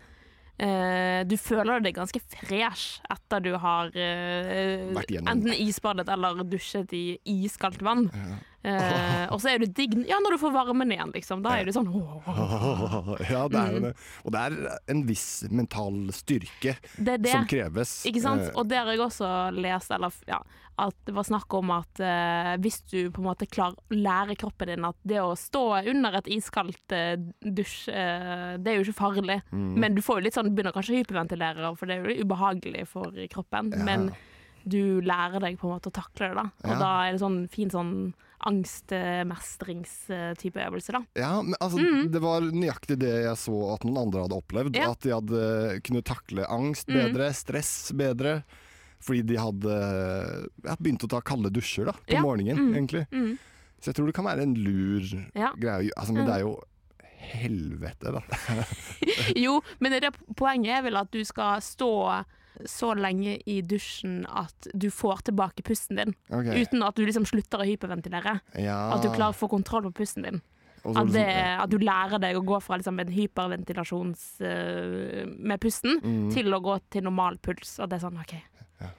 Uh, 0.61 1.23
du 1.25 1.33
føler 1.41 1.81
deg 1.81 1.95
ganske 1.97 2.19
fresh 2.35 2.99
etter 3.09 3.41
du 3.41 3.55
har 3.57 3.87
uh, 3.95 4.99
enten 4.99 5.55
isbadet 5.55 6.05
eller 6.11 6.43
dusjet 6.45 6.91
i 6.93 7.17
iskaldt 7.25 7.81
vann. 7.81 8.11
Eh, 8.63 9.25
og 9.33 9.39
så 9.41 9.49
er 9.55 9.57
du 9.59 9.65
digg 9.65 9.95
Ja, 10.05 10.19
når 10.21 10.35
du 10.35 10.37
får 10.37 10.51
varmen 10.53 10.91
igjen, 10.93 11.11
liksom. 11.15 11.41
Da 11.41 11.55
er 11.57 11.65
du 11.65 11.71
sånn 11.73 11.87
ja, 13.31 13.47
det 13.49 13.57
er 13.57 13.71
jo 13.73 13.79
Mm. 13.81 13.85
det. 13.87 13.93
Og 14.25 14.31
det 14.35 14.41
er 14.41 14.79
en 14.93 15.03
viss 15.07 15.43
mental 15.49 15.95
styrke 16.13 16.75
Det 16.97 17.15
det. 17.23 17.31
som 17.31 17.45
kreves. 17.49 17.93
Ikke 18.05 18.21
sant? 18.21 18.41
Eh, 18.49 18.51
Og 18.55 18.67
det 18.69 18.77
har 18.77 18.85
jeg 18.91 18.99
også 19.01 19.29
lest, 19.55 19.91
eller 19.91 20.11
ja, 20.27 20.39
at 20.77 20.95
det 21.05 21.13
var 21.15 21.23
snakk 21.27 21.53
om 21.57 21.71
at 21.71 21.99
eh, 21.99 22.55
hvis 22.61 22.81
du 22.91 23.09
på 23.11 23.21
en 23.21 23.27
måte 23.31 23.47
klarer 23.49 23.75
å 23.77 23.97
lære 23.97 24.37
kroppen 24.37 24.67
din 24.67 24.85
at 24.85 24.95
det 25.03 25.19
å 25.21 25.33
stå 25.37 25.63
under 25.89 26.13
et 26.21 26.27
iskaldt 26.27 26.91
eh, 26.95 27.15
dusj, 27.41 27.89
eh, 27.89 28.57
det 28.61 28.67
er 28.71 28.77
jo 28.79 28.85
ikke 28.85 28.99
farlig. 29.01 29.41
Mm. 29.51 29.73
Men 29.79 29.95
du 29.95 30.01
får 30.01 30.19
jo 30.21 30.25
litt 30.29 30.37
sånn, 30.37 30.53
begynner 30.53 30.73
kanskje 30.75 30.95
å 30.95 31.01
hyperventilere, 31.01 31.73
for 31.77 31.85
det 31.89 31.97
er 31.97 32.09
jo 32.13 32.25
ubehagelig 32.25 32.87
for 32.87 33.11
kroppen. 33.33 33.71
Ja. 33.73 33.83
Men 33.83 34.11
du 34.63 35.01
lærer 35.01 35.39
deg 35.41 35.57
på 35.57 35.65
en 35.67 35.73
måte 35.79 35.89
å 35.89 35.95
takle 35.97 36.29
det, 36.29 36.35
da. 36.37 36.49
Og 36.63 36.75
Ja. 36.75 36.79
da 36.79 36.89
er 37.07 37.11
det 37.13 37.21
sånn 37.21 37.49
fin 37.49 37.69
sånn 37.69 38.13
angstmestringstype 38.47 40.59
øvelse, 40.65 40.91
da. 40.95 41.01
Ja, 41.19 41.33
men 41.41 41.55
altså, 41.61 41.77
det 42.11 42.21
var 42.23 42.41
nøyaktig 42.51 42.97
det 43.01 43.13
jeg 43.25 43.37
så 43.39 43.55
at 43.75 43.83
noen 43.87 43.97
andre 44.05 44.21
hadde 44.25 44.39
opplevd. 44.41 44.73
Mm. 44.75 44.81
Ja. 44.81 44.89
At 44.95 45.01
de 45.05 45.11
hadde 45.15 45.39
kunnet 45.87 46.05
takle 46.09 46.41
angst 46.51 46.87
Mm. 46.91 46.95
bedre, 46.99 47.25
stress 47.33 47.73
bedre. 47.95 48.41
Fordi 49.01 49.21
de 49.25 49.35
hadde 49.41 49.71
ja, 50.63 50.75
begynt 50.77 51.03
å 51.03 51.07
ta 51.09 51.21
kalde 51.25 51.49
dusjer 51.49 51.85
da, 51.89 51.93
på 51.93 52.13
Ja. 52.13 52.21
morgenen, 52.21 52.57
Mm. 52.57 52.73
egentlig. 52.75 53.07
Mm. 53.11 53.37
Så 53.81 53.85
jeg 53.89 53.95
tror 53.95 54.05
det 54.05 54.13
kan 54.15 54.25
være 54.25 54.41
en 54.43 54.53
lur 54.53 55.01
greie. 55.57 55.89
Altså, 55.97 56.13
men 56.13 56.25
det 56.27 56.35
er 56.35 56.39
jo 56.41 56.59
helvete, 57.17 58.11
da. 58.13 58.21
Jo, 59.35 59.61
men 59.79 59.91
det 59.91 60.13
poenget 60.35 60.77
er 60.77 60.81
vel 60.83 60.97
at 60.97 61.11
du 61.11 61.23
skal 61.25 61.59
stå 61.61 62.23
så 62.69 62.93
lenge 62.97 63.37
i 63.49 63.61
dusjen 63.61 64.25
at 64.27 64.67
du 64.73 64.89
får 64.91 65.21
tilbake 65.29 65.63
pusten 65.63 65.97
din, 65.97 66.15
Okay. 66.29 66.63
uten 66.63 66.83
at 66.83 66.95
du 66.95 67.05
liksom 67.05 67.25
slutter 67.25 67.59
å 67.63 67.67
hyperventilere. 67.67 68.39
Ja. 68.59 68.93
At 68.95 69.01
du 69.03 69.09
klarer 69.09 69.33
å 69.35 69.39
få 69.39 69.49
kontroll 69.49 69.83
på 69.89 69.93
pusten 70.03 70.23
din. 70.23 70.41
At, 70.83 71.11
det, 71.13 71.27
at 71.61 71.69
du 71.69 71.77
lærer 71.77 72.17
deg 72.17 72.35
å 72.39 72.41
gå 72.41 72.57
fra 72.61 72.77
liksom 72.81 72.97
en 72.99 73.11
hyperventilasjons 73.13 74.23
uh, 74.41 75.25
med 75.29 75.59
pusten 75.61 75.99
Mm. 76.01 76.31
til 76.33 76.49
å 76.53 76.59
gå 76.63 76.79
til 76.89 77.03
normal 77.05 77.37
puls. 77.37 77.75
Og 77.79 77.89
det 77.89 77.99
er 77.99 78.05
sånn 78.07 78.17
OK, 78.19 78.33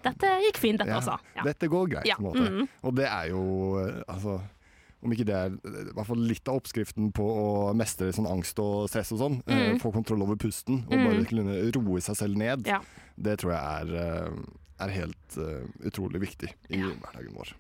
dette 0.05 0.29
gikk 0.47 0.59
fint, 0.63 0.79
dette 0.79 0.91
Ja, 0.95 1.01
altså. 1.01 1.17
Ja. 1.35 1.43
Dette 1.43 1.67
går 1.67 1.89
greit, 1.91 2.05
på 2.17 2.19
en 2.19 2.29
måte. 2.29 2.51
mm. 2.53 2.69
Og 2.87 2.95
det 2.95 3.09
er 3.11 3.29
jo 3.33 3.43
eh, 3.83 4.03
altså 4.09 4.41
om 5.03 5.13
ikke 5.13 5.27
det 5.27 5.35
er 5.35 5.53
eh, 5.67 5.91
i 5.91 5.95
hvert 5.97 6.07
fall 6.07 6.23
litt 6.31 6.49
av 6.49 6.61
oppskriften 6.61 7.13
på 7.13 7.25
å 7.27 7.47
mestre 7.77 8.13
sånn 8.15 8.29
angst 8.31 8.59
og 8.63 8.89
stress 8.91 9.13
og 9.13 9.19
sånn, 9.19 9.43
eh, 9.47 9.73
Mm. 9.73 9.81
få 9.83 9.93
kontroll 9.93 10.23
over 10.23 10.37
pusten 10.37 10.85
og 10.87 10.93
Mm. 10.99 11.05
bare 11.09 11.25
kunne 11.25 11.73
roe 11.77 12.01
seg 12.01 12.17
selv 12.17 12.37
ned, 12.37 12.67
Ja. 12.67 12.81
det 13.21 13.39
tror 13.41 13.53
jeg 13.53 13.63
er, 13.63 13.97
eh, 13.97 14.31
er 14.83 14.89
helt 14.91 15.37
uh, 15.39 15.63
utrolig 15.87 16.21
viktig 16.21 16.49
i 16.71 16.77
Ja. 16.79 16.95
hverdagen 17.03 17.35
vår. 17.37 17.53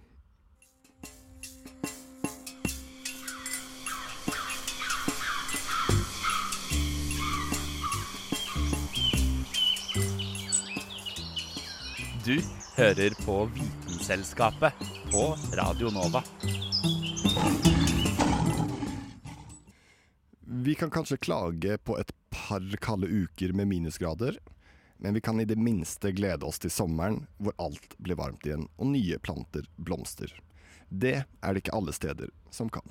Du 12.24 12.38
hører 12.76 13.14
på 13.24 13.36
Vitenselskapet 13.54 14.72
på 15.10 15.24
Radio 15.58 15.90
Nova. 15.90 16.22
Vi 20.64 20.74
kan 20.74 20.90
kanskje 20.90 21.16
klage 21.16 21.78
på 21.78 21.96
et 21.98 22.12
par 22.30 22.62
kalde 22.84 23.08
uker 23.10 23.52
med 23.52 23.66
minusgrader, 23.66 24.36
men 24.96 25.14
vi 25.14 25.20
kan 25.20 25.40
i 25.40 25.44
det 25.44 25.56
minste 25.58 26.12
glede 26.14 26.46
oss 26.46 26.62
til 26.62 26.70
sommeren 26.70 27.24
hvor 27.42 27.56
alt 27.64 27.96
blir 27.98 28.14
varmt 28.20 28.46
igjen 28.46 28.68
og 28.76 28.92
nye 28.92 29.18
planter 29.18 29.66
blomster. 29.74 30.30
Det 30.86 31.16
er 31.24 31.50
det 31.50 31.64
ikke 31.64 31.74
alle 31.74 31.96
steder 31.96 32.30
som 32.54 32.70
kan. 32.70 32.86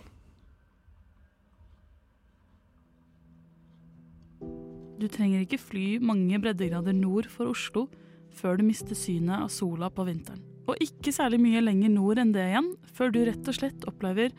Du 4.99 5.07
trenger 5.07 5.45
ikke 5.45 5.63
fly 5.63 5.87
mange 6.03 6.43
breddegrader 6.43 6.97
nord 6.97 7.31
for 7.31 7.55
Oslo 7.55 7.87
før 8.35 8.59
du 8.59 8.67
mister 8.67 8.99
synet 8.99 9.45
av 9.45 9.53
sola 9.53 9.87
på 9.87 10.09
vinteren. 10.11 10.43
Og 10.67 10.75
ikke 10.83 11.15
særlig 11.15 11.39
mye 11.39 11.63
lenger 11.63 11.95
nord 11.95 12.19
enn 12.19 12.35
det 12.35 12.49
igjen, 12.51 12.73
før 12.91 13.15
du 13.15 13.23
rett 13.29 13.47
og 13.47 13.63
slett 13.63 13.87
opplever 13.87 14.35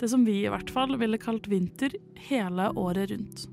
det 0.00 0.10
som 0.12 0.24
vi 0.26 0.42
i 0.42 0.50
hvert 0.52 0.70
fall 0.72 0.96
ville 1.00 1.20
kalt 1.20 1.48
vinter 1.48 1.94
hele 2.28 2.68
året 2.76 3.10
rundt. 3.12 3.46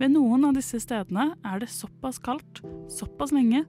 Ved 0.00 0.14
noen 0.14 0.46
av 0.48 0.56
disse 0.56 0.80
stedene 0.80 1.34
er 1.44 1.60
det 1.60 1.68
såpass 1.72 2.20
kaldt, 2.24 2.62
såpass 2.88 3.34
lenge, 3.36 3.66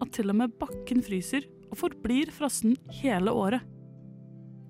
at 0.00 0.12
til 0.16 0.32
og 0.32 0.38
med 0.40 0.54
bakken 0.60 1.02
fryser 1.04 1.44
og 1.70 1.76
forblir 1.82 2.32
frossen 2.32 2.78
hele 3.02 3.32
året. 3.32 3.64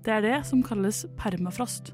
Det 0.05 0.13
er 0.13 0.25
det 0.25 0.39
som 0.49 0.61
kalles 0.65 1.05
permafrost. 1.17 1.93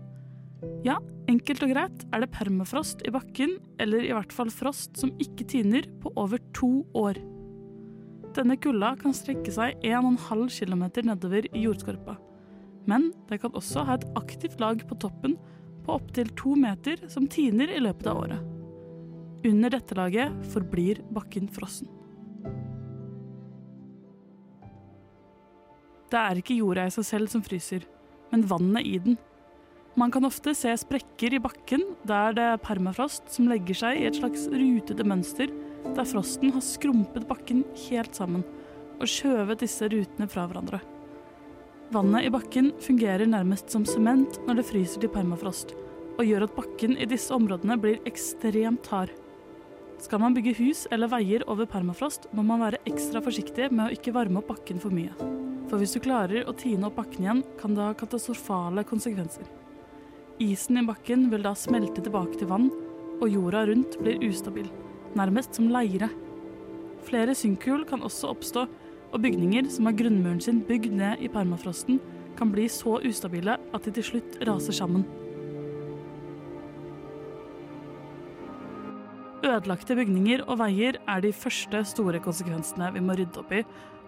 Ja, 0.86 0.98
enkelt 1.32 1.64
og 1.66 1.72
greit 1.74 2.04
er 2.12 2.24
det 2.24 2.32
permafrost 2.34 3.06
i 3.08 3.14
bakken, 3.14 3.56
eller 3.82 4.04
i 4.04 4.12
hvert 4.14 4.34
fall 4.36 4.50
frost 4.54 4.98
som 5.00 5.14
ikke 5.22 5.48
tiner, 5.54 5.86
på 6.02 6.12
over 6.20 6.42
to 6.58 6.82
år. 6.98 7.22
Denne 8.36 8.58
kulda 8.64 8.96
kan 9.00 9.16
strekke 9.16 9.54
seg 9.54 9.80
1,5 9.86 10.48
km 10.58 10.84
nedover 11.08 11.48
i 11.52 11.66
jordskorpa. 11.66 12.18
Men 12.90 13.12
det 13.30 13.42
kan 13.44 13.54
også 13.58 13.86
ha 13.88 13.98
et 13.98 14.08
aktivt 14.20 14.60
lag 14.62 14.82
på 14.88 14.98
toppen 15.02 15.38
på 15.86 15.96
opptil 15.98 16.30
to 16.38 16.56
meter 16.58 17.02
som 17.10 17.28
tiner 17.30 17.72
i 17.74 17.82
løpet 17.82 18.10
av 18.10 18.24
året. 18.26 18.48
Under 19.48 19.74
dette 19.74 19.98
laget 19.98 20.36
forblir 20.54 21.02
bakken 21.14 21.50
frossen. 21.50 21.90
Det 26.12 26.20
er 26.20 26.42
ikke 26.42 26.60
jorda 26.60 26.86
i 26.86 26.94
seg 26.94 27.08
selv 27.08 27.32
som 27.32 27.44
fryser, 27.44 27.86
men 28.34 28.46
vannet 28.48 28.86
i 28.86 28.98
den. 29.02 29.18
Man 30.00 30.12
kan 30.12 30.28
ofte 30.28 30.54
se 30.56 30.72
sprekker 30.80 31.36
i 31.36 31.42
bakken 31.44 31.84
der 32.08 32.36
det 32.36 32.48
er 32.54 32.64
permafrost 32.64 33.32
som 33.32 33.50
legger 33.52 33.76
seg 33.76 34.00
i 34.00 34.08
et 34.08 34.20
slags 34.20 34.46
rutete 34.52 35.08
mønster, 35.08 35.52
der 35.96 36.08
frosten 36.08 36.54
har 36.56 36.64
skrumpet 36.64 37.28
bakken 37.28 37.66
helt 37.88 38.16
sammen 38.16 38.46
og 39.02 39.10
skjøvet 39.10 39.64
disse 39.64 39.88
rutene 39.92 40.28
fra 40.30 40.46
hverandre. 40.48 40.80
Vannet 41.92 42.24
i 42.24 42.30
bakken 42.32 42.70
fungerer 42.80 43.28
nærmest 43.28 43.74
som 43.74 43.84
sement 43.84 44.38
når 44.48 44.62
det 44.62 44.64
fryser 44.70 45.02
til 45.04 45.12
permafrost, 45.12 45.74
og 46.16 46.24
gjør 46.24 46.46
at 46.46 46.54
bakken 46.56 46.94
i 46.96 47.08
disse 47.10 47.34
områdene 47.36 47.76
blir 47.84 47.98
ekstremt 48.08 48.88
hard. 48.88 49.12
Skal 50.00 50.22
man 50.24 50.32
bygge 50.38 50.54
hus 50.62 50.86
eller 50.88 51.12
veier 51.12 51.44
over 51.52 51.68
permafrost, 51.68 52.30
må 52.32 52.46
man 52.48 52.64
være 52.64 52.80
ekstra 52.88 53.20
forsiktig 53.26 53.68
med 53.76 53.90
å 53.90 53.98
ikke 53.98 54.14
varme 54.16 54.40
opp 54.40 54.48
bakken 54.54 54.80
for 54.80 54.96
mye. 54.96 55.12
For 55.68 55.84
hvis 55.84 55.98
du 55.98 56.00
klarer 56.06 56.48
å 56.48 56.56
tine 56.56 56.88
opp 56.88 56.96
bakken 57.02 57.26
igjen, 57.26 57.44
kan 57.60 57.76
det 57.76 57.84
ha 57.84 57.98
katastrofale 58.00 58.86
konsekvenser. 58.88 59.52
Isen 60.40 60.80
i 60.80 60.86
bakken 60.88 61.28
vil 61.34 61.44
da 61.44 61.52
smelte 61.60 62.00
tilbake 62.00 62.40
til 62.40 62.54
vann, 62.54 62.72
og 63.20 63.28
jorda 63.28 63.66
rundt 63.68 64.00
blir 64.00 64.24
ustabil, 64.32 64.72
nærmest 65.20 65.60
som 65.60 65.68
leire. 65.76 66.08
Flere 67.04 67.36
synkhull 67.36 67.84
kan 67.90 68.08
også 68.08 68.32
oppstå, 68.32 68.64
og 69.12 69.22
bygninger 69.24 69.68
som 69.72 69.88
har 69.88 69.98
grunnmuren 70.00 70.42
sin 70.44 70.62
bygd 70.68 70.94
ned 70.96 71.24
i 71.24 71.30
permafrosten, 71.32 72.00
kan 72.40 72.52
bli 72.54 72.68
så 72.72 72.98
ustabile 73.06 73.58
at 73.60 73.86
de 73.86 73.94
til 73.98 74.08
slutt 74.08 74.38
raser 74.48 74.76
sammen. 74.76 75.04
Ødelagte 79.42 79.98
bygninger 79.98 80.44
og 80.46 80.60
veier 80.62 81.00
er 81.10 81.24
de 81.24 81.34
første 81.34 81.84
store 81.90 82.22
konsekvensene 82.24 82.92
vi 82.96 83.02
må 83.04 83.18
rydde 83.18 83.42
opp 83.42 83.52
i 83.58 83.64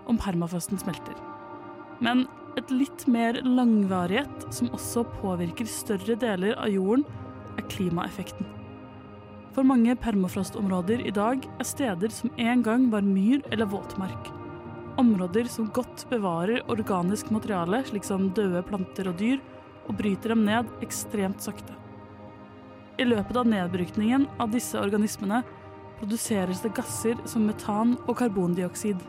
om 0.09 0.19
permafrosten 0.19 0.79
smelter. 0.81 1.17
Men 2.03 2.27
et 2.59 2.69
litt 2.69 3.07
mer 3.09 3.39
langvarighet, 3.41 4.45
som 4.53 4.69
også 4.75 5.05
påvirker 5.17 5.69
større 5.69 6.17
deler 6.21 6.53
av 6.61 6.69
jorden, 6.69 7.05
er 7.57 7.65
klimaeffekten. 7.69 8.45
For 9.53 9.65
mange 9.65 9.95
permafrostområder 10.01 11.01
i 11.05 11.13
dag 11.13 11.43
er 11.45 11.67
steder 11.69 12.13
som 12.13 12.33
en 12.41 12.63
gang 12.65 12.87
var 12.93 13.05
myr 13.05 13.41
eller 13.51 13.69
våtmark. 13.69 14.31
Områder 14.97 15.47
som 15.49 15.71
godt 15.73 16.05
bevarer 16.09 16.61
organisk 16.69 17.31
materiale, 17.33 17.81
slik 17.87 18.05
som 18.05 18.27
døde 18.35 18.61
planter 18.67 19.09
og 19.09 19.17
dyr, 19.17 19.39
og 19.87 19.97
bryter 19.97 20.33
dem 20.33 20.43
ned 20.45 20.69
ekstremt 20.85 21.41
sakte. 21.43 21.73
I 23.01 23.07
løpet 23.07 23.39
av 23.39 23.49
nedbrytningen 23.49 24.27
av 24.41 24.51
disse 24.53 24.77
organismene 24.77 25.41
produseres 25.97 26.61
det 26.61 26.75
gasser 26.77 27.17
som 27.29 27.47
metan 27.49 27.95
og 28.05 28.19
karbondioksid. 28.19 29.01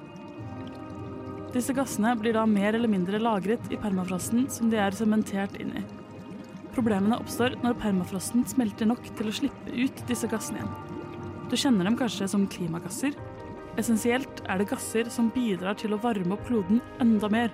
Disse 1.55 1.77
gassene 1.77 2.15
blir 2.19 2.35
da 2.35 2.47
mer 2.49 2.75
eller 2.75 2.91
mindre 2.91 3.21
lagret 3.21 3.69
i 3.71 3.79
permafrosten 3.79 4.49
som 4.51 4.73
de 4.73 4.81
er 4.81 4.97
sementert 4.97 5.55
inn 5.61 5.77
i. 5.79 5.85
Problemene 6.75 7.21
oppstår 7.21 7.59
når 7.63 7.77
permafrosten 7.83 8.43
smelter 8.51 8.89
nok 8.91 9.05
til 9.15 9.31
å 9.31 9.37
slippe 9.37 9.77
ut 9.77 10.01
disse 10.09 10.27
gassene 10.33 10.63
igjen. 10.63 10.75
Du 11.53 11.55
kjenner 11.61 11.87
dem 11.87 11.99
kanskje 12.01 12.27
som 12.33 12.49
klimagasser. 12.51 13.13
Essensielt 13.81 14.45
er 14.47 14.61
det 14.61 14.69
gasser 14.71 15.09
som 15.11 15.33
bidrar 15.35 15.75
til 15.81 15.97
å 15.97 15.99
varme 15.99 16.37
opp 16.37 16.45
kloden 16.47 16.79
enda 17.03 17.31
mer. 17.33 17.51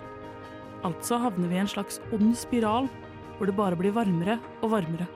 Altså 0.84 1.16
havner 1.20 1.48
vi 1.48 1.56
i 1.56 1.62
en 1.62 1.70
slags 1.70 2.00
ond 2.12 2.34
spiral 2.36 2.90
hvor 3.38 3.48
det 3.48 3.56
bare 3.56 3.78
blir 3.80 3.94
varmere 3.96 4.36
og 4.60 4.74
varmere. 4.74 5.06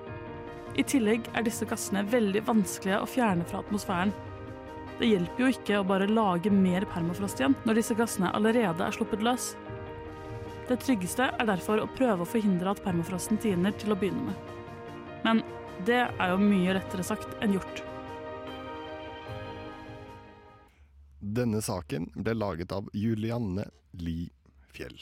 I 0.80 0.84
tillegg 0.88 1.28
er 1.36 1.44
disse 1.44 1.68
gassene 1.68 2.06
veldig 2.08 2.46
vanskelige 2.48 3.02
å 3.04 3.10
fjerne 3.10 3.44
fra 3.46 3.60
atmosfæren. 3.60 4.14
Det 4.98 5.10
hjelper 5.10 5.44
jo 5.44 5.52
ikke 5.52 5.78
å 5.82 5.86
bare 5.86 6.08
lage 6.08 6.50
mer 6.54 6.86
permafrost 6.88 7.42
igjen 7.42 7.56
når 7.68 7.82
disse 7.82 7.96
gassene 7.98 8.32
allerede 8.32 8.86
er 8.86 8.96
sluppet 8.96 9.22
løs. 9.26 9.52
Det 10.70 10.80
tryggeste 10.80 11.28
er 11.28 11.50
derfor 11.50 11.82
å 11.82 11.90
prøve 11.98 12.24
å 12.24 12.32
forhindre 12.32 12.72
at 12.72 12.80
permafrosten 12.84 13.40
tiner 13.44 13.76
til 13.76 13.92
å 13.92 13.98
begynne 14.00 14.30
med. 14.30 14.54
Men 15.24 15.44
det 15.84 16.06
er 16.08 16.32
jo 16.32 16.40
mye 16.40 16.78
lettere 16.78 17.04
sagt 17.04 17.36
enn 17.44 17.58
gjort. 17.58 17.84
Denne 21.34 21.58
saken 21.62 22.04
ble 22.14 22.30
laget 22.36 22.70
av 22.70 22.86
Julianne 22.94 23.64
Li 23.98 24.28
Fjell. 24.70 25.00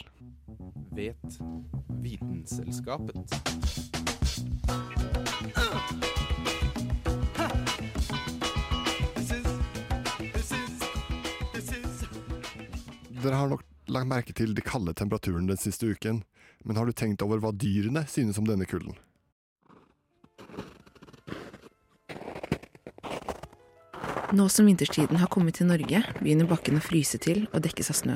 Vet 0.96 1.34
Vitenselskapet. 2.00 3.34
Dere 13.10 13.36
har 13.36 13.52
nok 13.52 13.66
lagt 13.92 14.08
merke 14.08 14.32
til 14.32 14.56
de 14.56 14.64
kalde 14.64 14.96
temperaturen 14.96 15.50
den 15.50 15.60
siste 15.60 15.92
uken, 15.92 16.24
men 16.64 16.80
har 16.80 16.88
du 16.88 16.96
tenkt 16.96 17.20
over 17.20 17.44
hva 17.44 17.52
dyrene 17.52 18.06
synes 18.08 18.40
om 18.40 18.48
denne 18.48 18.64
kulden? 18.64 18.96
Nå 24.32 24.48
som 24.48 24.64
vinterstiden 24.66 25.18
har 25.20 25.28
kommet 25.28 25.58
til 25.58 25.66
Norge, 25.68 25.98
begynner 26.22 26.48
bakken 26.48 26.78
å 26.78 26.80
fryse 26.80 27.18
til 27.20 27.42
og 27.50 27.60
dekkes 27.66 27.90
av 27.92 27.98
snø. 27.98 28.14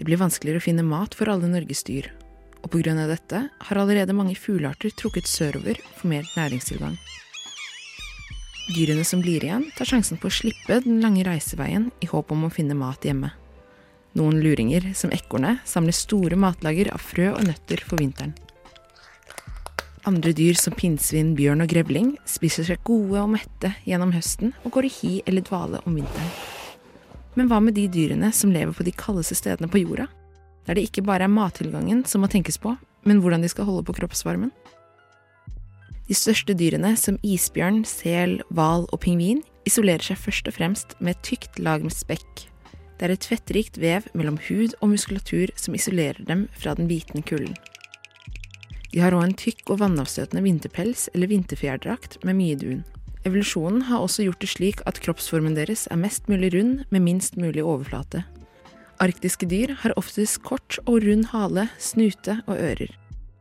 Det 0.00 0.06
blir 0.08 0.16
vanskeligere 0.16 0.62
å 0.62 0.64
finne 0.64 0.84
mat 0.86 1.12
for 1.18 1.28
alle 1.28 1.50
Norges 1.52 1.84
dyr, 1.84 2.08
og 2.62 2.70
pga. 2.72 2.94
dette 3.10 3.42
har 3.60 3.76
allerede 3.76 4.16
mange 4.16 4.34
fuglearter 4.34 4.88
trukket 4.96 5.28
sørover 5.28 5.76
for 5.98 6.08
mer 6.08 6.24
næringstilgang. 6.32 6.96
Dyrene 8.72 9.04
som 9.04 9.20
blir 9.20 9.44
igjen, 9.44 9.68
tar 9.76 9.84
sjansen 9.84 10.16
på 10.16 10.28
å 10.28 10.32
slippe 10.32 10.80
den 10.80 11.02
lange 11.04 11.24
reiseveien 11.28 11.90
i 12.00 12.06
håp 12.06 12.32
om 12.32 12.48
å 12.48 12.50
finne 12.52 12.74
mat 12.74 13.04
hjemme. 13.04 13.34
Noen 14.16 14.40
luringer, 14.40 14.94
som 14.94 15.12
ekornet, 15.12 15.60
samler 15.68 15.92
store 15.92 16.40
matlager 16.40 16.88
av 16.88 17.04
frø 17.04 17.34
og 17.34 17.44
nøtter 17.44 17.84
for 17.84 18.00
vinteren. 18.00 18.32
Andre 20.06 20.32
dyr 20.32 20.54
som 20.54 20.76
pinnsvin, 20.78 21.32
bjørn 21.34 21.64
og 21.64 21.72
grevling 21.72 22.12
spiser 22.28 22.66
seg 22.68 22.82
gode 22.86 23.18
og 23.18 23.32
mette 23.32 23.72
gjennom 23.88 24.12
høsten 24.14 24.52
og 24.62 24.76
går 24.76 24.86
i 24.86 24.92
hi 24.94 25.12
eller 25.26 25.42
dvale 25.46 25.80
om 25.88 25.98
vinteren. 25.98 26.30
Men 27.38 27.50
hva 27.50 27.58
med 27.62 27.74
de 27.78 27.86
dyrene 27.90 28.30
som 28.34 28.52
lever 28.54 28.74
på 28.74 28.86
de 28.86 28.94
kaldeste 28.94 29.36
stedene 29.38 29.70
på 29.70 29.82
jorda? 29.82 30.08
Der 30.66 30.78
det 30.78 30.88
ikke 30.88 31.06
bare 31.06 31.26
er 31.26 31.32
mattilgangen 31.32 32.04
som 32.06 32.22
må 32.22 32.30
tenkes 32.30 32.58
på, 32.62 32.74
men 33.06 33.22
hvordan 33.22 33.42
de 33.42 33.50
skal 33.50 33.66
holde 33.68 33.86
på 33.88 33.96
kroppsvarmen? 33.98 34.52
De 36.08 36.16
største 36.16 36.54
dyrene, 36.56 36.94
som 36.96 37.18
isbjørn, 37.22 37.82
sel, 37.84 38.38
hval 38.54 38.86
og 38.88 39.02
pingvin, 39.04 39.42
isolerer 39.68 40.04
seg 40.04 40.20
først 40.20 40.48
og 40.48 40.56
fremst 40.56 40.94
med 41.02 41.16
et 41.16 41.24
tykt 41.26 41.58
lag 41.60 41.84
med 41.84 41.92
spekk. 41.92 42.46
Det 42.98 43.06
er 43.06 43.14
et 43.14 43.26
fettrikt 43.28 43.76
vev 43.78 44.08
mellom 44.16 44.38
hud 44.48 44.72
og 44.80 44.94
muskulatur 44.94 45.52
som 45.60 45.76
isolerer 45.76 46.24
dem 46.26 46.46
fra 46.56 46.72
den 46.78 46.88
bitende 46.90 47.22
kulden. 47.22 47.54
De 48.92 49.02
har 49.02 49.16
òg 49.16 49.26
en 49.26 49.36
tykk 49.36 49.74
og 49.74 49.82
vannavstøtende 49.82 50.44
vinterpels 50.44 51.08
eller 51.14 51.30
vinterfjærdrakt 51.30 52.18
med 52.24 52.38
mye 52.38 52.56
dun. 52.60 52.84
Evolusjonen 53.28 53.84
har 53.90 54.00
også 54.00 54.24
gjort 54.24 54.40
det 54.40 54.50
slik 54.52 54.82
at 54.88 55.00
kroppsformen 55.04 55.56
deres 55.58 55.86
er 55.92 56.00
mest 56.00 56.30
mulig 56.30 56.52
rund 56.54 56.84
med 56.94 57.04
minst 57.04 57.36
mulig 57.36 57.64
overflate. 57.64 58.24
Arktiske 58.98 59.46
dyr 59.46 59.74
har 59.82 59.94
oftest 60.00 60.40
kort 60.42 60.80
og 60.86 61.04
rund 61.04 61.28
hale, 61.34 61.68
snute 61.78 62.40
og 62.46 62.56
ører. 62.56 62.90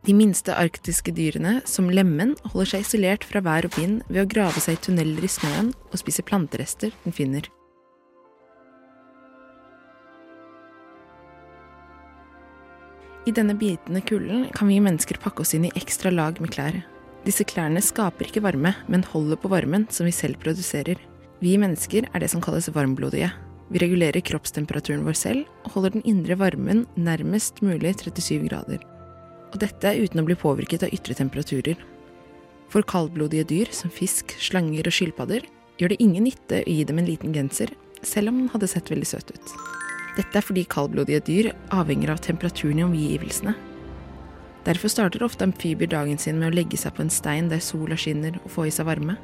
De 0.08 0.14
minste 0.16 0.54
arktiske 0.56 1.12
dyrene, 1.12 1.58
som 1.68 1.90
lemen, 1.92 2.36
holder 2.54 2.76
seg 2.76 2.86
isolert 2.86 3.26
fra 3.28 3.42
vær 3.44 3.68
og 3.68 3.76
vind 3.80 4.04
ved 4.08 4.24
å 4.24 4.30
grave 4.30 4.64
seg 4.64 4.78
i 4.78 4.84
tunneler 4.86 5.26
i 5.26 5.32
snøen 5.32 5.74
og 5.90 6.00
spise 6.00 6.24
planterester 6.24 6.94
den 7.04 7.16
finner. 7.16 7.50
I 13.28 13.32
denne 13.36 13.58
bitende 13.60 14.00
kulden 14.08 14.46
kan 14.56 14.70
vi 14.72 14.78
mennesker 14.80 15.18
pakke 15.20 15.44
oss 15.44 15.52
inn 15.58 15.66
i 15.68 15.74
ekstra 15.76 16.14
lag 16.14 16.38
med 16.40 16.54
klær. 16.54 16.78
Disse 17.26 17.44
klærne 17.44 17.82
skaper 17.84 18.30
ikke 18.30 18.44
varme, 18.46 18.72
men 18.88 19.04
holder 19.04 19.36
på 19.42 19.52
varmen 19.52 19.84
som 19.92 20.08
vi 20.08 20.14
selv 20.16 20.40
produserer. 20.40 20.96
Vi 21.44 21.58
mennesker 21.60 22.08
er 22.08 22.24
det 22.24 22.30
som 22.32 22.40
kalles 22.44 22.70
varmblodige. 22.72 23.34
Vi 23.68 23.82
regulerer 23.84 24.24
kroppstemperaturen 24.24 25.04
vår 25.04 25.18
selv 25.20 25.66
og 25.68 25.74
holder 25.76 25.98
den 25.98 26.06
indre 26.08 26.38
varmen 26.40 26.86
nærmest 26.96 27.60
mulig 27.60 27.98
37 28.00 28.48
grader. 28.48 28.80
Og 29.52 29.60
dette 29.60 29.92
uten 30.00 30.24
å 30.24 30.28
bli 30.28 30.38
påvirket 30.40 30.86
av 30.88 30.96
ytre 30.96 31.18
temperaturer. 31.20 31.76
For 32.72 32.88
kaldblodige 32.88 33.50
dyr 33.52 33.74
som 33.76 33.92
fisk, 33.92 34.38
slanger 34.40 34.88
og 34.88 34.96
skilpadder 34.96 35.44
gjør 35.82 35.92
det 35.92 36.00
ingen 36.00 36.30
nytte 36.30 36.64
å 36.64 36.78
gi 36.80 36.88
dem 36.88 37.04
en 37.04 37.12
liten 37.12 37.36
genser, 37.36 37.76
selv 38.08 38.32
om 38.32 38.40
den 38.40 38.54
hadde 38.56 38.72
sett 38.72 38.94
veldig 38.94 39.12
søt 39.12 39.36
ut. 39.36 39.77
Dette 40.18 40.40
er 40.40 40.46
fordi 40.46 40.66
kaldblodige 40.66 41.22
dyr 41.28 41.52
avhenger 41.74 42.16
av 42.16 42.22
temperaturen 42.26 42.82
i 42.82 42.86
omgivelsene. 42.86 43.54
Derfor 44.68 44.92
starter 44.92 45.24
ofte 45.24 45.46
amfibier 45.46 45.88
dagen 45.88 46.18
sin 46.20 46.40
med 46.42 46.50
å 46.50 46.58
legge 46.58 46.80
seg 46.80 46.96
på 46.98 47.06
en 47.06 47.14
stein 47.14 47.48
der 47.52 47.62
sola 47.64 47.96
skinner 47.96 48.36
og 48.44 48.50
få 48.52 48.66
i 48.68 48.74
seg 48.74 48.90
varme. 48.90 49.16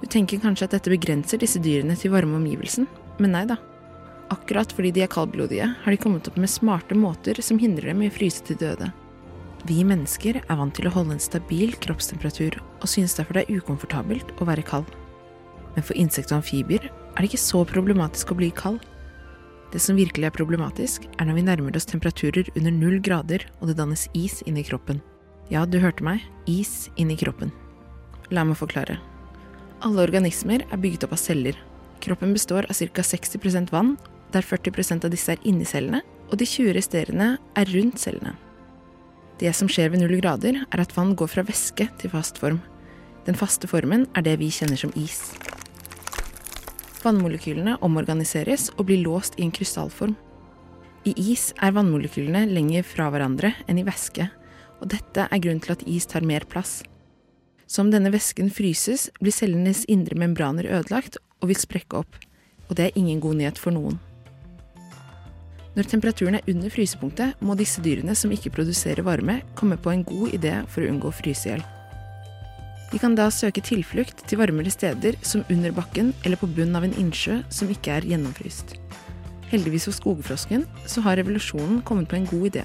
Du 0.00 0.08
tenker 0.10 0.40
kanskje 0.42 0.66
at 0.66 0.74
dette 0.74 0.90
begrenser 0.92 1.38
disse 1.40 1.60
dyrene 1.62 1.94
til 2.00 2.12
varme 2.12 2.40
omgivelsen, 2.40 2.88
men 3.20 3.36
nei 3.36 3.44
da. 3.48 3.60
Akkurat 4.32 4.72
fordi 4.72 4.90
de 4.96 5.04
er 5.04 5.12
kaldblodige, 5.12 5.68
har 5.84 5.94
de 5.94 6.00
kommet 6.00 6.26
opp 6.28 6.40
med 6.40 6.50
smarte 6.50 6.96
måter 6.98 7.38
som 7.44 7.60
hindrer 7.60 7.92
dem 7.92 8.02
i 8.02 8.10
å 8.10 8.14
fryse 8.14 8.42
til 8.48 8.58
døde. 8.60 8.90
Vi 9.68 9.84
mennesker 9.86 10.40
er 10.42 10.58
vant 10.58 10.74
til 10.76 10.88
å 10.90 10.92
holde 10.92 11.14
en 11.16 11.22
stabil 11.22 11.72
kroppstemperatur, 11.84 12.58
og 12.80 12.90
synes 12.90 13.14
derfor 13.16 13.38
det 13.38 13.46
er 13.46 13.60
ukomfortabelt 13.60 14.34
å 14.40 14.48
være 14.48 14.64
kald. 14.66 14.90
Men 15.76 15.86
for 15.86 15.96
insekter 15.96 16.36
og 16.36 16.42
amfibier 16.42 16.90
er 16.90 17.20
det 17.20 17.30
ikke 17.30 17.44
så 17.44 17.62
problematisk 17.68 18.32
å 18.34 18.38
bli 18.40 18.50
kald. 18.56 18.82
Det 19.74 19.80
som 19.82 19.96
virkelig 19.98 20.28
er 20.28 20.34
problematisk, 20.36 21.08
er 21.18 21.26
når 21.26 21.34
vi 21.34 21.42
nærmer 21.48 21.74
oss 21.74 21.88
temperaturer 21.90 22.46
under 22.54 22.70
null 22.70 23.00
grader 23.02 23.42
og 23.58 23.66
det 23.66 23.74
dannes 23.80 24.04
is 24.14 24.36
inni 24.46 24.62
kroppen. 24.62 25.00
Ja, 25.50 25.64
du 25.66 25.80
hørte 25.82 26.04
meg, 26.06 26.22
is 26.46 26.92
inni 26.94 27.16
kroppen. 27.18 27.50
La 28.30 28.44
meg 28.46 28.60
forklare. 28.60 29.00
Alle 29.82 30.04
organismer 30.06 30.62
er 30.70 30.78
bygget 30.78 31.08
opp 31.08 31.16
av 31.16 31.20
celler. 31.24 31.58
Kroppen 32.04 32.36
består 32.36 32.68
av 32.70 32.78
ca. 32.78 33.02
60% 33.02 33.74
vann, 33.74 33.96
der 34.30 34.46
40% 34.46 35.08
av 35.08 35.10
disse 35.10 35.34
er 35.34 35.42
inni 35.42 35.66
cellene, 35.66 36.04
og 36.30 36.38
de 36.38 36.46
20 36.46 36.70
resterende 36.78 37.32
er 37.58 37.74
rundt 37.74 37.98
cellene. 37.98 38.36
Det 39.42 39.50
som 39.58 39.66
skjer 39.66 39.90
ved 39.90 40.04
null 40.04 40.20
grader, 40.22 40.62
er 40.70 40.84
at 40.84 40.94
vann 40.94 41.16
går 41.18 41.34
fra 41.34 41.42
væske 41.50 41.88
til 41.98 42.14
fast 42.14 42.38
form. 42.38 42.62
Den 43.26 43.34
faste 43.34 43.66
formen 43.66 44.06
er 44.14 44.22
det 44.22 44.38
vi 44.38 44.54
kjenner 44.54 44.78
som 44.78 44.94
is. 44.94 45.32
Vannmolekylene 47.04 47.76
omorganiseres 47.84 48.70
og 48.78 48.88
blir 48.88 49.02
låst 49.04 49.36
i 49.38 49.44
en 49.44 49.52
krystallform. 49.52 50.14
I 51.04 51.12
is 51.20 51.50
er 51.60 51.74
vannmolekylene 51.76 52.46
lenger 52.48 52.86
fra 52.88 53.10
hverandre 53.12 53.52
enn 53.68 53.80
i 53.82 53.84
væske, 53.84 54.30
og 54.80 54.88
dette 54.94 55.26
er 55.28 55.42
grunnen 55.42 55.60
til 55.60 55.74
at 55.74 55.84
is 55.84 56.08
tar 56.08 56.24
mer 56.24 56.46
plass. 56.48 56.80
Som 57.68 57.90
denne 57.92 58.12
væsken 58.12 58.48
fryses, 58.52 59.10
blir 59.20 59.32
cellenes 59.32 59.84
indre 59.88 60.16
membraner 60.20 60.68
ødelagt 60.68 61.20
og 61.42 61.50
vil 61.52 61.60
sprekke 61.60 62.00
opp, 62.00 62.16
og 62.68 62.76
det 62.78 62.88
er 62.88 62.98
ingen 62.98 63.20
god 63.20 63.40
nyhet 63.40 63.60
for 63.60 63.76
noen. 63.76 64.00
Når 65.74 65.90
temperaturen 65.90 66.38
er 66.38 66.48
under 66.48 66.70
frysepunktet, 66.70 67.40
må 67.42 67.56
disse 67.58 67.82
dyrene 67.84 68.14
som 68.16 68.32
ikke 68.32 68.52
produserer 68.54 69.04
varme, 69.04 69.40
komme 69.58 69.76
på 69.76 69.92
en 69.92 70.06
god 70.06 70.36
idé 70.36 70.60
for 70.70 70.84
å 70.84 70.92
unngå 70.92 71.10
å 71.10 71.16
fryse 71.20 71.50
i 71.50 71.52
hjel. 71.52 71.64
De 72.92 73.00
kan 73.00 73.16
da 73.18 73.26
søke 73.32 73.62
tilflukt 73.64 74.22
til 74.28 74.38
varmere 74.38 74.70
steder 74.70 75.16
som 75.26 75.44
under 75.50 75.74
bakken 75.74 76.12
eller 76.24 76.38
på 76.40 76.48
bunnen 76.50 76.76
av 76.78 76.86
en 76.86 76.96
innsjø 77.00 77.40
som 77.52 77.70
ikke 77.72 77.96
er 77.96 78.06
gjennomfryst. 78.12 78.76
Heldigvis 79.50 79.88
for 79.88 79.96
skogfrosken 79.96 80.64
så 80.90 81.02
har 81.04 81.18
revolusjonen 81.20 81.82
kommet 81.86 82.10
på 82.10 82.18
en 82.18 82.28
god 82.30 82.48
idé. 82.52 82.64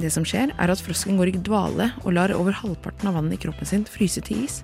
Det 0.00 0.08
som 0.12 0.24
skjer, 0.24 0.54
er 0.56 0.72
at 0.72 0.80
frosken 0.80 1.18
går 1.20 1.32
i 1.32 1.40
dvale 1.44 1.90
og 2.02 2.14
lar 2.16 2.32
over 2.32 2.56
halvparten 2.56 3.10
av 3.10 3.18
vannet 3.18 3.36
i 3.36 3.42
kroppen 3.42 3.68
sin 3.68 3.84
fryse 3.84 4.22
til 4.24 4.46
is. 4.46 4.62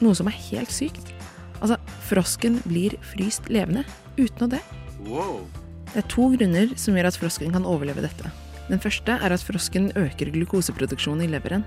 Noe 0.00 0.16
som 0.16 0.30
er 0.30 0.38
helt 0.48 0.72
sykt. 0.72 1.12
Altså, 1.60 1.76
frosken 2.08 2.60
blir 2.64 2.96
fryst 3.12 3.50
levende 3.52 3.84
uten 4.16 4.46
å 4.46 4.50
dø. 4.54 4.60
Wow. 5.04 5.42
Det 5.90 6.00
er 6.00 6.08
to 6.08 6.30
grunner 6.32 6.72
som 6.80 6.96
gjør 6.96 7.10
at 7.10 7.18
frosken 7.20 7.52
kan 7.52 7.68
overleve 7.68 8.06
dette. 8.06 8.32
Den 8.70 8.80
første 8.80 9.18
er 9.18 9.34
at 9.34 9.44
frosken 9.44 9.90
øker 9.98 10.30
glukoseproduksjonen 10.32 11.26
i 11.26 11.32
leveren. 11.32 11.66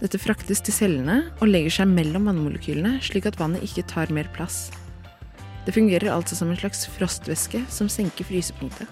Dette 0.00 0.16
fraktes 0.16 0.62
til 0.64 0.72
cellene 0.72 1.16
og 1.42 1.50
legger 1.50 1.74
seg 1.80 1.90
mellom 1.92 2.30
vannmolekylene, 2.30 2.96
slik 3.04 3.26
at 3.28 3.36
vannet 3.40 3.66
ikke 3.66 3.84
tar 3.90 4.12
mer 4.16 4.30
plass. 4.32 4.70
Det 5.66 5.74
fungerer 5.76 6.08
altså 6.14 6.38
som 6.38 6.48
en 6.48 6.56
slags 6.56 6.86
frostvæske 6.94 7.60
som 7.68 7.90
senker 7.92 8.24
frysepunktet. 8.24 8.88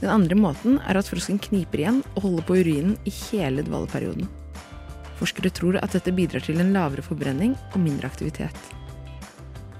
Den 0.00 0.08
andre 0.12 0.36
måten 0.36 0.78
er 0.88 0.96
at 0.96 1.08
frosken 1.08 1.36
kniper 1.40 1.82
igjen 1.82 2.00
og 2.14 2.24
holder 2.24 2.48
på 2.48 2.56
urinen 2.62 2.96
i 3.04 3.12
hele 3.28 3.64
dvaleperioden. 3.64 4.26
Forskere 5.20 5.52
tror 5.52 5.78
at 5.80 5.92
dette 5.94 6.16
bidrar 6.16 6.44
til 6.44 6.64
en 6.64 6.72
lavere 6.74 7.04
forbrenning 7.04 7.52
og 7.74 7.84
mindre 7.84 8.08
aktivitet. 8.08 8.56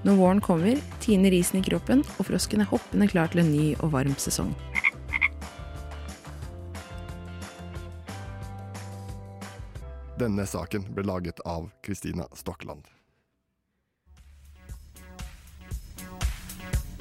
Når 0.04 0.20
våren 0.20 0.44
kommer, 0.44 0.80
tiner 1.00 1.32
isen 1.32 1.62
i 1.62 1.64
kroppen, 1.64 2.04
og 2.18 2.28
frosken 2.28 2.60
er 2.60 2.68
hoppende 2.68 3.08
klar 3.08 3.32
til 3.32 3.40
en 3.40 3.52
ny 3.56 3.70
og 3.80 3.96
varm 3.96 4.12
sesong. 4.20 4.52
Denne 10.24 10.46
saken 10.48 10.87
ble 10.94 11.02
laget 11.04 11.40
av 11.44 11.66
Kristina 11.84 12.24
Stokkeland. 12.32 12.87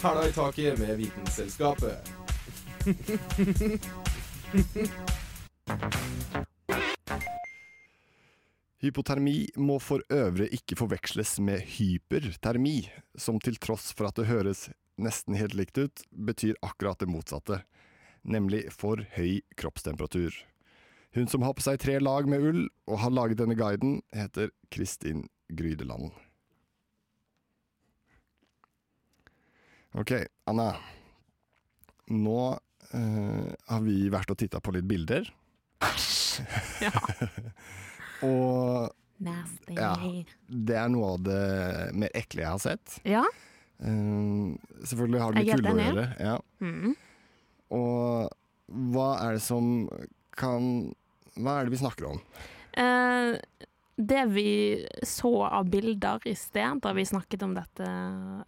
Hæla 0.02 0.28
i 0.28 0.34
taket 0.36 0.80
med 0.80 0.98
Vitenselskapet. 0.98 2.12
Hypotermi 8.84 9.38
må 9.56 9.80
for 9.80 10.04
øvrig 10.12 10.52
ikke 10.60 10.76
forveksles 10.84 11.40
med 11.40 11.64
hypertermi, 11.78 12.92
som 13.16 13.40
til 13.40 13.56
tross 13.56 13.94
for 13.96 14.12
at 14.12 14.20
det 14.20 14.28
høres 14.28 14.68
nesten 15.00 15.40
helt 15.40 15.56
likt 15.56 15.80
ut, 15.80 16.04
betyr 16.12 16.60
akkurat 16.60 17.00
det 17.00 17.08
motsatte, 17.08 17.64
nemlig 18.28 18.68
for 18.76 19.08
høy 19.16 19.40
kroppstemperatur. 19.56 20.36
Hun 21.14 21.28
som 21.30 21.44
har 21.46 21.54
på 21.54 21.62
seg 21.62 21.78
tre 21.82 22.00
lag 22.02 22.26
med 22.30 22.42
ull 22.42 22.62
og 22.90 22.98
har 23.04 23.14
laget 23.14 23.38
denne 23.38 23.58
guiden, 23.58 24.00
heter 24.16 24.50
Kristin 24.74 25.28
Grydeland. 25.54 26.10
Ok, 29.94 30.16
Anna. 30.50 30.72
Nå 32.10 32.40
eh, 32.98 33.52
har 33.70 33.84
vi 33.86 33.98
vært 34.10 34.34
og 34.34 34.40
titta 34.42 34.62
på 34.64 34.74
litt 34.76 34.90
bilder. 34.90 35.30
Ja. 36.82 36.90
og 38.26 38.90
Nasty. 39.22 39.76
ja, 39.78 39.92
det 40.50 40.78
er 40.82 40.88
noe 40.90 41.12
av 41.14 41.20
det 41.28 41.42
mer 41.94 42.10
ekle 42.18 42.42
jeg 42.42 42.50
har 42.50 42.62
sett. 42.64 42.96
Ja. 43.06 43.22
Eh, 43.78 44.56
selvfølgelig 44.82 45.22
har 45.22 45.36
det 45.36 45.44
med 45.44 45.52
kulde 45.54 45.76
å 45.76 45.84
gjøre. 45.84 46.08
Ja. 46.18 46.34
Mm. 46.66 46.96
Og 47.78 48.90
hva 48.96 49.08
er 49.28 49.38
det 49.38 49.44
som 49.46 49.70
kan 50.34 50.90
Hva 51.40 51.60
er 51.60 51.68
det 51.68 51.74
vi 51.74 51.82
snakker 51.82 52.10
om? 52.12 52.20
Eh, 52.74 53.38
det 53.96 54.26
vi 54.26 54.86
så 55.06 55.46
av 55.46 55.68
bilder 55.70 56.24
i 56.26 56.34
sted, 56.36 56.80
da 56.82 56.94
vi 56.98 57.06
snakket 57.06 57.44
om 57.46 57.54
dette 57.54 57.86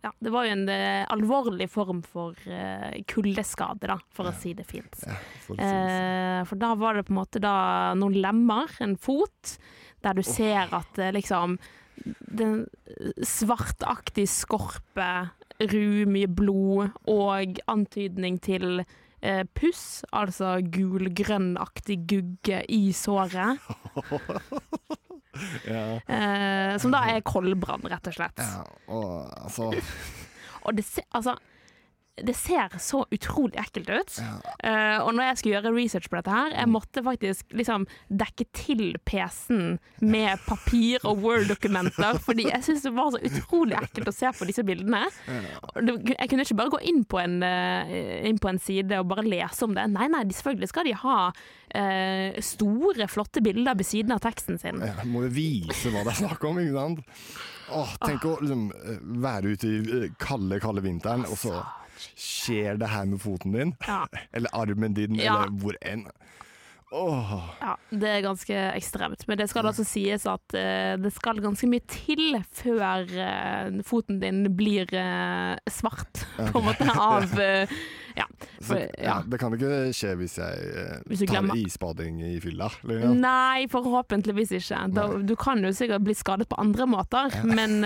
ja, 0.01 0.11
Det 0.17 0.31
var 0.33 0.47
jo 0.47 0.55
en 0.55 0.63
det, 0.65 0.79
alvorlig 1.13 1.67
form 1.69 2.01
for 2.01 2.33
uh, 2.49 2.89
kuldeskade, 3.05 3.85
da, 3.91 3.99
for 4.15 4.31
å 4.31 4.33
si 4.33 4.55
det 4.57 4.65
fint. 4.65 5.05
for 5.45 5.59
det 5.59 5.69
Eh, 5.69 6.41
for 6.49 6.59
da 6.59 6.73
var 6.75 6.97
det 6.97 7.05
på 7.05 7.13
en 7.13 7.21
måte 7.21 7.41
da 7.43 7.93
noen 7.97 8.17
lemmer, 8.25 8.73
en 8.81 8.97
fot, 8.97 9.55
der 10.01 10.17
du 10.17 10.23
ser 10.25 10.73
at 10.73 10.97
eh, 10.99 11.13
liksom 11.13 11.59
Den 12.05 12.65
svartaktige 13.23 14.27
skorpe, 14.27 15.29
ru, 15.61 16.05
mye 16.11 16.27
blod 16.27 16.91
og 17.07 17.61
antydning 17.71 18.41
til 18.43 18.83
eh, 19.25 19.41
puss, 19.57 20.03
altså 20.15 20.59
gul-grønnaktig 20.61 21.99
gugge 22.09 22.61
i 22.69 22.83
såret. 22.95 23.59
Ja. 25.67 25.97
Eh, 26.07 26.77
som 26.79 26.93
da 26.93 27.01
er 27.11 27.23
koldbrann, 27.27 27.83
rett 27.91 28.07
og 28.07 28.13
slett. 28.15 28.39
Ja, 28.39 28.61
og 28.87 29.33
altså 29.35 29.65
Og 30.65 30.77
det 30.77 30.85
altså, 31.11 31.35
det 32.23 32.33
ser 32.37 32.71
så 32.79 33.01
utrolig 33.11 33.57
ekkelt 33.59 33.89
ut. 33.91 34.13
Eh, 34.63 34.99
og 35.03 35.11
når 35.17 35.27
jeg 35.27 35.39
skulle 35.39 35.57
gjøre 35.57 35.73
research 35.75 36.07
på 36.07 36.15
dette 36.15 36.31
her, 36.31 36.53
jeg 36.55 36.71
måtte 36.71 37.03
faktisk 37.03 37.55
liksom 37.59 37.87
dekke 38.07 38.45
til 38.55 38.83
PC-en 39.03 39.75
med 39.99 40.45
papir 40.47 41.03
og 41.03 41.19
Word-dokumenter, 41.25 42.21
fordi 42.23 42.47
jeg 42.47 42.63
syntes 42.63 42.85
det 42.87 42.93
var 42.95 43.11
så 43.11 43.19
utrolig 43.19 43.75
ekkelt 43.81 44.13
å 44.13 44.15
se 44.15 44.31
på 44.37 44.47
disse 44.47 44.63
bildene. 44.67 45.03
Jeg 45.75 46.31
kunne 46.31 46.47
ikke 46.47 46.59
bare 46.61 46.75
gå 46.77 46.81
inn 46.87 47.03
på, 47.03 47.19
en, 47.19 47.37
eh, 47.43 48.23
inn 48.29 48.39
på 48.39 48.53
en 48.53 48.63
side 48.63 49.01
og 49.01 49.11
bare 49.11 49.27
lese 49.27 49.67
om 49.67 49.75
det. 49.75 49.89
Nei, 49.91 50.07
nei, 50.15 50.23
selvfølgelig 50.31 50.71
skal 50.71 50.87
de 50.87 50.95
ha 51.03 51.19
uh, 51.27 52.41
store, 52.43 53.09
flotte 53.11 53.43
bilder 53.43 53.75
ved 53.75 53.87
siden 53.87 54.15
av 54.15 54.23
teksten 54.23 54.61
sin. 54.61 54.79
ja, 54.79 55.03
Må 55.03 55.25
jo 55.27 55.35
vise 55.35 55.91
hva 55.91 56.05
det 56.05 56.15
er 56.15 56.23
snakk 56.23 56.47
om, 56.47 56.63
ikke 56.63 56.79
sant? 56.79 57.03
Åh, 57.75 57.95
tenk 58.05 58.27
å 58.29 58.37
liksom, 58.39 58.69
være 59.25 59.55
ute 59.55 59.71
i 59.71 60.05
kalde, 60.21 60.61
kalde 60.63 60.85
vinteren, 60.85 61.25
og 61.27 61.39
så 61.41 61.59
skjer 62.15 62.79
det 62.81 62.91
her 62.91 63.05
med 63.09 63.21
foten 63.23 63.55
din. 63.55 63.75
Ja. 63.87 64.03
Eller 64.35 64.53
armen 64.53 64.93
din, 64.97 65.15
Ja. 65.19 65.43
eller 65.45 65.59
hvor 65.59 65.77
enn. 65.81 66.07
Åh. 66.95 67.31
Ja, 67.59 67.73
det 67.89 68.07
er 68.07 68.21
ganske 68.23 68.55
ekstremt. 68.77 69.25
Men 69.27 69.39
det 69.39 69.49
skal 69.51 69.67
altså 69.67 69.83
sies 69.83 70.23
at 70.29 70.55
uh, 70.55 70.93
det 71.01 71.11
skal 71.11 71.41
ganske 71.43 71.67
mye 71.67 71.83
til 71.91 72.37
før 72.55 73.09
uh, 73.09 73.81
foten 73.83 74.21
din 74.21 74.45
blir 74.55 74.87
uh, 74.93 75.57
svart, 75.67 76.21
på 76.53 76.61
en 76.61 76.67
måte, 76.69 76.87
av 76.95 77.35
Ja. 78.15 78.23
Så, 78.63 78.77
ja. 78.95 79.17
Det 79.27 79.41
kan 79.41 79.51
ikke 79.57 79.89
skje 79.91 80.13
hvis 80.21 80.37
jeg 80.39 81.01
Hvis 81.09 81.25
tar 81.27 81.49
isbading 81.57 82.21
i 82.23 82.37
fylla. 82.39 82.69
Liksom. 82.87 83.17
Nei, 83.19 83.65
forhåpentligvis 83.67 84.53
ikke. 84.61 84.85
Da, 84.95 85.09
du 85.19 85.35
kan 85.35 85.59
jo 85.65 85.73
sikkert 85.75 86.05
bli 86.05 86.15
skadet 86.15 86.47
på 86.47 86.61
andre 86.63 86.87
måter, 86.87 87.35
men 87.43 87.81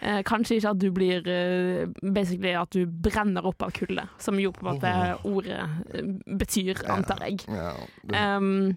eh, 0.00 0.20
kanskje 0.26 0.56
ikke 0.58 0.70
at 0.74 0.80
du 0.80 0.90
blir 0.96 1.26
eh, 1.28 1.86
Basically 2.02 2.52
at 2.58 2.70
du 2.74 2.86
brenner 2.86 3.46
opp 3.46 3.62
av 3.62 3.72
kulde, 3.76 4.04
som 4.18 4.38
jo 4.40 4.52
på 4.52 4.64
en 4.66 4.70
måte 4.74 4.92
ordet 5.28 5.60
eh, 5.94 6.12
betyr, 6.40 6.82
antar 6.90 7.24
jeg. 7.28 7.42
Ja, 7.48 7.72
det, 8.04 8.20
Um, 8.20 8.76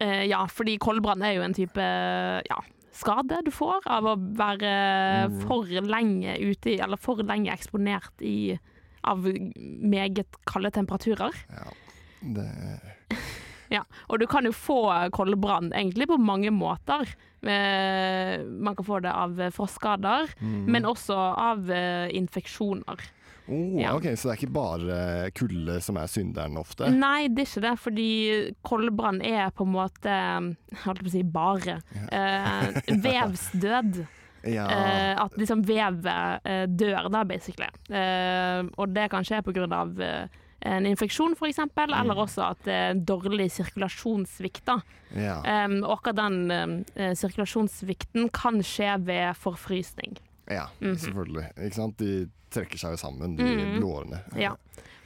eh, 0.00 0.24
ja, 0.26 0.44
fordi 0.50 0.78
koldbrann 0.82 1.22
er 1.22 1.36
jo 1.36 1.42
en 1.46 1.54
type 1.54 1.88
ja, 2.48 2.58
skade 2.92 3.38
du 3.46 3.50
får 3.54 3.86
av 3.86 4.04
å 4.04 4.16
være 4.18 4.72
Mm. 5.22 5.40
for 5.46 5.64
lenge 5.86 6.34
ute 6.40 6.74
i, 6.74 6.78
eller 6.80 6.96
for 7.00 7.22
lenge 7.22 7.52
eksponert 7.52 8.20
i 8.20 8.58
av 9.04 9.22
meget 9.22 10.36
kalde 10.46 10.70
temperaturer. 10.70 11.34
Ja, 11.50 11.70
det 12.22 12.48
Ja, 13.72 13.82
og 14.08 14.20
du 14.20 14.26
kan 14.28 14.44
jo 14.44 14.52
få 14.52 14.82
koldbrann 15.16 15.70
egentlig 15.72 16.08
på 16.10 16.18
mange 16.20 16.52
måter. 16.52 17.08
Eh, 17.42 18.44
Man 18.44 18.76
kan 18.76 18.84
få 18.86 19.00
det 19.02 19.10
av 19.12 19.40
frostskader, 19.56 20.28
mm. 20.40 20.62
men 20.70 20.86
også 20.86 21.16
av 21.16 21.70
eh, 21.72 22.12
infeksjoner. 22.18 23.00
oh, 23.48 23.80
Ja. 23.80 23.94
Ok, 23.96 24.10
Så 24.16 24.28
det 24.28 24.34
er 24.34 24.40
ikke 24.42 24.54
bare 24.54 25.30
kulde 25.34 25.80
som 25.80 25.96
er 25.96 26.06
synderen 26.12 26.58
ofte? 26.60 26.90
Nei, 26.92 27.28
det 27.28 27.46
er 27.46 27.50
ikke 27.50 27.64
det, 27.66 27.74
fordi 27.80 28.10
koldbrann 28.62 29.22
er 29.24 29.50
på 29.56 29.64
en 29.66 29.74
måte 29.74 30.18
holdt 30.84 31.02
på 31.02 31.10
å 31.10 31.14
si 31.16 31.22
bare. 31.24 31.80
Eh, 32.12 32.82
vevsdød. 33.08 34.04
Ja. 34.42 34.66
Eh, 34.66 35.16
at 35.22 35.36
liksom 35.38 35.62
vevet 35.66 36.44
eh, 36.44 36.64
dør, 36.66 37.08
da, 37.14 37.24
basically. 37.24 37.68
Eh, 37.94 38.62
og 38.76 38.94
det 38.94 39.08
kan 39.10 39.24
skje 39.26 39.42
på 39.46 39.54
grunn 39.54 39.72
av 39.72 40.00
eh, 40.02 40.26
en 40.64 40.86
infeksjon, 40.86 41.32
f.eks., 41.36 41.52
eksempel 41.58 41.92
eller 41.94 42.14
også 42.22 42.42
at 42.50 42.62
det 42.64 42.74
er 42.74 42.94
dårlig 42.94 43.50
sirkulasjonssvikt. 43.50 44.68
Ja. 45.16 45.40
Um, 45.66 45.82
og 45.84 45.98
akkurat 45.98 46.16
den 46.16 46.84
eh, 46.96 47.14
sirkulasjonssvikten 47.18 48.30
kan 48.32 48.62
skje 48.64 48.94
ved 49.04 49.34
forfrysning. 49.36 50.16
Ja, 50.50 50.68
Mhm. 50.80 50.96
selvfølgelig. 50.98 51.46
Ikke 51.58 51.74
sant? 51.74 51.96
De 51.98 52.28
trekker 52.50 52.78
seg 52.78 52.90
jo 52.96 52.96
sammen, 52.96 53.36
de 53.36 53.42
Mhm. 53.44 53.78
blodårene. 53.80 54.22
Ja. 54.36 54.54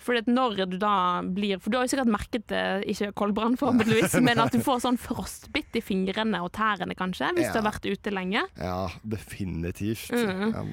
Fordi 0.07 0.19
at 0.19 0.27
når 0.27 0.71
du 0.71 0.79
da 0.79 1.21
blir 1.23 1.59
For 1.61 1.69
du 1.71 1.79
har 1.79 1.87
jo 1.87 1.97
sikkert 1.97 2.07
merket 2.07 2.47
det, 2.47 2.85
ikke 2.87 3.13
koldbrann 3.13 3.57
forhåpentligvis, 3.61 4.21
men 4.23 4.39
at 4.39 4.53
du 4.53 4.59
får 4.59 4.81
sånn 4.85 4.97
frostbitt 4.99 5.75
i 5.75 5.81
fingrene 5.81 6.41
og 6.43 6.53
tærne 6.53 6.95
kanskje, 6.95 7.33
hvis 7.35 7.53
du 7.53 7.61
har 7.61 7.73
vært 7.73 7.91
ute 7.91 8.13
lenge. 8.15 8.43
Ja, 8.57 8.89
definitivt. 9.05 10.11
Mm. 10.13 10.53
Ja, 10.55 10.65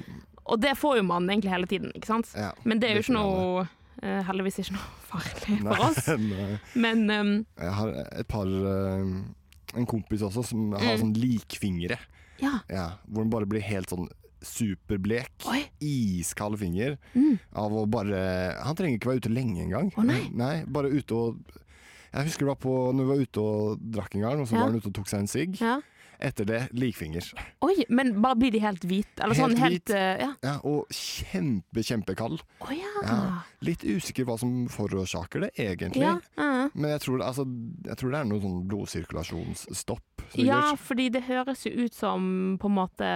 Og 0.46 0.60
det 0.60 0.76
får 0.76 0.96
jo 0.98 1.02
man 1.02 1.26
egentlig 1.28 1.50
hele 1.50 1.66
tiden, 1.66 1.90
ikke 1.96 2.06
sant? 2.06 2.30
Ja, 2.36 2.52
Men 2.64 2.78
det 2.78 2.90
er 2.90 2.94
jo 2.94 3.02
ikke 3.02 3.14
noe 3.18 3.68
eh, 4.02 4.22
Heldigvis 4.26 4.58
ikke 4.64 4.74
noe 4.74 4.90
farlig 5.10 5.60
Nei, 5.64 5.74
for 5.76 5.84
oss. 5.86 6.08
nei. 6.18 6.58
Men 6.74 7.04
um, 7.10 7.32
Jeg 7.60 7.72
har 7.78 7.94
et 8.20 8.28
par 8.28 8.46
uh, 8.46 9.14
En 9.74 9.86
kompis 9.90 10.22
også 10.22 10.44
som 10.44 10.72
har 10.72 10.94
Mm. 10.96 11.00
sånn 11.02 11.14
likfingre. 11.18 11.98
ja. 12.42 12.60
Ja, 12.70 12.86
hvor 13.08 13.22
den 13.24 13.30
bare 13.30 13.46
blir 13.46 13.60
helt 13.62 13.88
sånn 13.90 14.08
superblek. 14.44 15.30
Oi. 15.48 15.62
Iskald 15.80 16.58
finger. 16.60 16.98
Mm. 17.16 17.38
Av 17.56 17.72
å 17.72 17.86
bare 17.88 18.18
Han 18.62 18.76
trenger 18.76 18.98
ikke 18.98 19.08
være 19.12 19.22
ute 19.24 19.32
lenge 19.32 19.62
engang. 19.64 19.88
Å, 19.96 20.04
nei. 20.04 20.64
bare 20.68 20.90
ute 20.92 21.14
og 21.16 21.38
Jeg 22.14 22.28
husker 22.28 22.44
det 22.46 22.52
var 22.52 22.60
på 22.62 22.74
når 22.94 23.02
vi 23.02 23.10
var 23.10 23.22
ute 23.24 23.42
og 23.42 23.80
drakk 23.96 24.14
en 24.14 24.20
gang, 24.22 24.40
og 24.40 24.46
så 24.46 24.54
Ja. 24.54 24.60
var 24.60 24.68
han 24.70 24.76
ute 24.78 24.86
og 24.92 24.94
tok 24.94 25.08
seg 25.10 25.18
en 25.24 25.26
sigg. 25.32 25.56
Ja. 26.24 26.28
Etter 26.30 26.48
det 26.48 26.60
likfinger. 26.72 27.26
Oi, 27.62 27.84
men 27.92 28.14
bare 28.24 28.36
blir 28.40 28.50
de 28.54 28.60
helt 28.64 28.84
hvite? 28.88 29.20
Eller 29.22 29.36
sånn 29.36 29.56
Helt 29.60 29.88
helt 29.88 29.90
hvit. 29.90 29.94
uh, 29.94 30.24
Ja. 30.24 30.30
Ja, 30.42 30.54
og 30.64 30.88
kjempe, 30.90 31.82
kjempekald. 31.84 32.40
Oh, 32.64 32.72
ja. 32.72 32.92
Ja. 33.04 33.18
Litt 33.64 33.84
usikker 33.84 34.24
hva 34.28 34.38
som 34.40 34.66
forårsaker 34.72 35.44
det, 35.46 35.50
egentlig. 35.60 36.02
Ja, 36.04 36.16
ja. 36.40 36.68
Men 36.74 36.90
jeg 36.94 37.00
tror, 37.04 37.20
altså, 37.22 37.44
jeg 37.84 37.96
tror 38.00 38.10
det 38.14 38.18
er 38.20 38.28
noe 38.30 38.40
sånn 38.40 38.62
blodsirkulasjonsstopp. 38.72 40.24
Ja, 40.40 40.60
sikkert. 40.72 40.80
fordi 40.88 41.08
det 41.12 41.22
høres 41.28 41.64
jo 41.66 41.72
ut 41.84 41.94
som 41.94 42.56
på 42.60 42.70
en 42.70 42.76
måte 42.78 43.08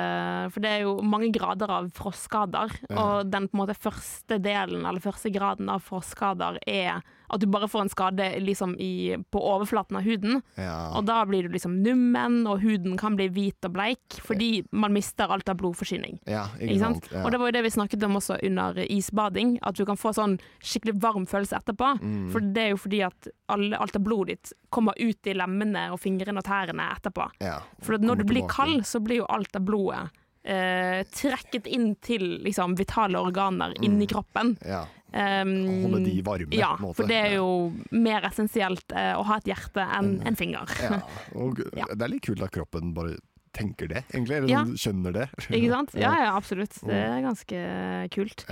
For 0.53 0.61
det 0.61 0.71
er 0.71 0.83
jo 0.85 0.99
mange 1.03 1.31
grader 1.35 1.71
av 1.73 1.89
frostskader, 1.97 2.75
Ja. 2.91 2.97
og 2.97 3.31
den 3.31 3.49
på 3.49 3.57
en 3.59 3.63
måte 3.67 3.77
første 3.79 4.39
delen, 4.43 4.85
eller 4.87 5.01
første 5.01 5.31
graden 5.33 5.69
av 5.69 5.83
frostskader 5.83 6.59
er 6.67 7.03
at 7.29 7.41
du 7.41 7.47
bare 7.51 7.69
får 7.69 7.85
en 7.87 7.93
skade 7.93 8.27
liksom 8.41 8.75
i, 8.81 9.17
på 9.31 9.41
overflaten 9.41 9.99
av 10.01 10.07
huden. 10.07 10.41
Ja. 10.57 10.77
Og 10.99 11.07
da 11.09 11.21
blir 11.29 11.47
du 11.49 11.55
liksom 11.55 11.79
nummen, 11.85 12.41
og 12.49 12.63
huden 12.65 12.97
kan 13.01 13.17
bli 13.19 13.29
hvit 13.33 13.65
og 13.69 13.75
bleik 13.77 14.19
fordi 14.25 14.65
man 14.73 14.95
mister 14.97 15.31
alt 15.31 15.49
av 15.49 15.59
blodforsyning. 15.61 16.21
ja, 16.29 16.47
ikke, 16.59 16.73
Ikke 16.73 16.81
sant? 16.83 17.03
sant? 17.05 17.13
Ja. 17.15 17.25
Og 17.25 17.33
det 17.33 17.41
var 17.41 17.51
jo 17.51 17.57
det 17.59 17.65
vi 17.67 17.75
snakket 17.75 18.07
om 18.09 18.17
også 18.21 18.39
under 18.49 18.81
isbading, 18.89 19.59
at 19.63 19.77
du 19.77 19.85
kan 19.89 20.01
få 20.01 20.13
sånn 20.17 20.39
skikkelig 20.61 20.97
varm 21.03 21.27
følelse 21.29 21.59
etterpå. 21.61 21.95
Mm. 22.01 22.29
For 22.33 22.41
det 22.41 22.65
er 22.65 22.73
jo 22.75 22.81
fordi 22.81 23.03
at 23.07 23.29
alle, 23.53 23.77
alt 23.77 23.97
av 23.97 24.05
blodet 24.05 24.29
ditt 24.29 24.53
kommer 24.75 24.97
ut 24.99 25.27
i 25.29 25.35
lemmene 25.37 25.89
og 25.95 26.01
fingrene 26.03 26.41
og 26.43 26.49
tærne 26.49 26.89
etterpå. 26.97 27.29
ja. 27.45 27.59
For 27.85 27.99
når 27.99 28.23
du 28.23 28.25
blir 28.29 28.49
kald, 28.51 28.83
så 28.87 29.01
blir 29.01 29.23
jo 29.23 29.29
alt 29.33 29.55
av 29.57 29.63
blodet 29.65 30.09
eh, 30.49 31.03
trekket 31.15 31.67
inn 31.67 31.95
til 32.05 32.39
liksom, 32.45 32.75
vitale 32.79 33.21
organer 33.21 33.75
inni 33.85 34.07
kroppen. 34.11 34.57
Ja. 34.67 34.85
Um, 35.09 35.83
Holde 35.87 36.03
de 36.05 36.21
varme, 36.23 36.53
Ja, 36.53 36.75
på 36.77 36.83
en 36.83 36.87
måte. 36.89 36.97
for 36.97 37.07
det 37.09 37.17
er 37.17 37.35
jo 37.39 37.73
mer 37.97 38.21
essensielt 38.29 38.93
uh, 38.93 39.15
å 39.17 39.25
ha 39.25 39.37
et 39.41 39.45
hjerte 39.49 39.81
enn 39.97 40.19
en 40.29 40.37
finger. 40.37 40.69
Ja. 40.85 40.99
Og 41.41 41.63
Ja. 41.75 41.87
det 41.95 42.03
er 42.05 42.09
litt 42.13 42.23
kult 42.27 42.43
at 42.45 42.53
kroppen 42.53 42.93
bare 42.95 43.17
tenker 43.57 43.89
det, 43.89 44.05
egentlig. 44.13 44.37
Eller 44.37 44.49
Ja. 44.53 44.65
sånn, 44.65 44.77
skjønner 44.77 45.13
det. 45.17 45.29
Ikke 45.49 45.71
sant? 45.73 45.95
Ja, 45.97 46.13
ja, 46.15 46.35
absolutt. 46.37 46.77
Det 46.85 46.93
er 46.95 47.23
ganske 47.25 48.11
kult. 48.13 48.45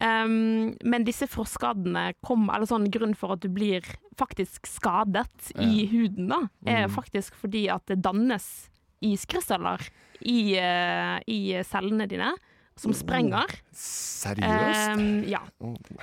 Um, 0.00 0.74
men 0.82 1.04
disse 1.04 1.26
frostskadene 1.28 2.14
kom, 2.24 2.48
eller 2.54 2.64
sånn 2.70 2.88
grunn 2.90 3.14
for 3.18 3.32
at 3.34 3.40
du 3.44 3.48
blir 3.52 3.82
faktisk 4.16 4.64
skadet 4.66 5.52
i 5.60 5.84
huden, 5.90 6.28
da, 6.32 6.40
er 6.64 6.86
Mm. 6.88 6.94
faktisk 6.94 7.34
fordi 7.34 7.68
at 7.68 7.84
det 7.86 8.00
dannes 8.02 8.70
iskrystaller 9.02 9.78
i, 10.24 10.56
uh, 10.58 11.18
i 11.28 11.60
cellene 11.62 12.08
dine 12.10 12.32
som 12.78 12.94
sprenger. 12.96 13.50
Seriøst? 13.74 14.98
Um, 14.98 15.24
ja. 15.28 15.40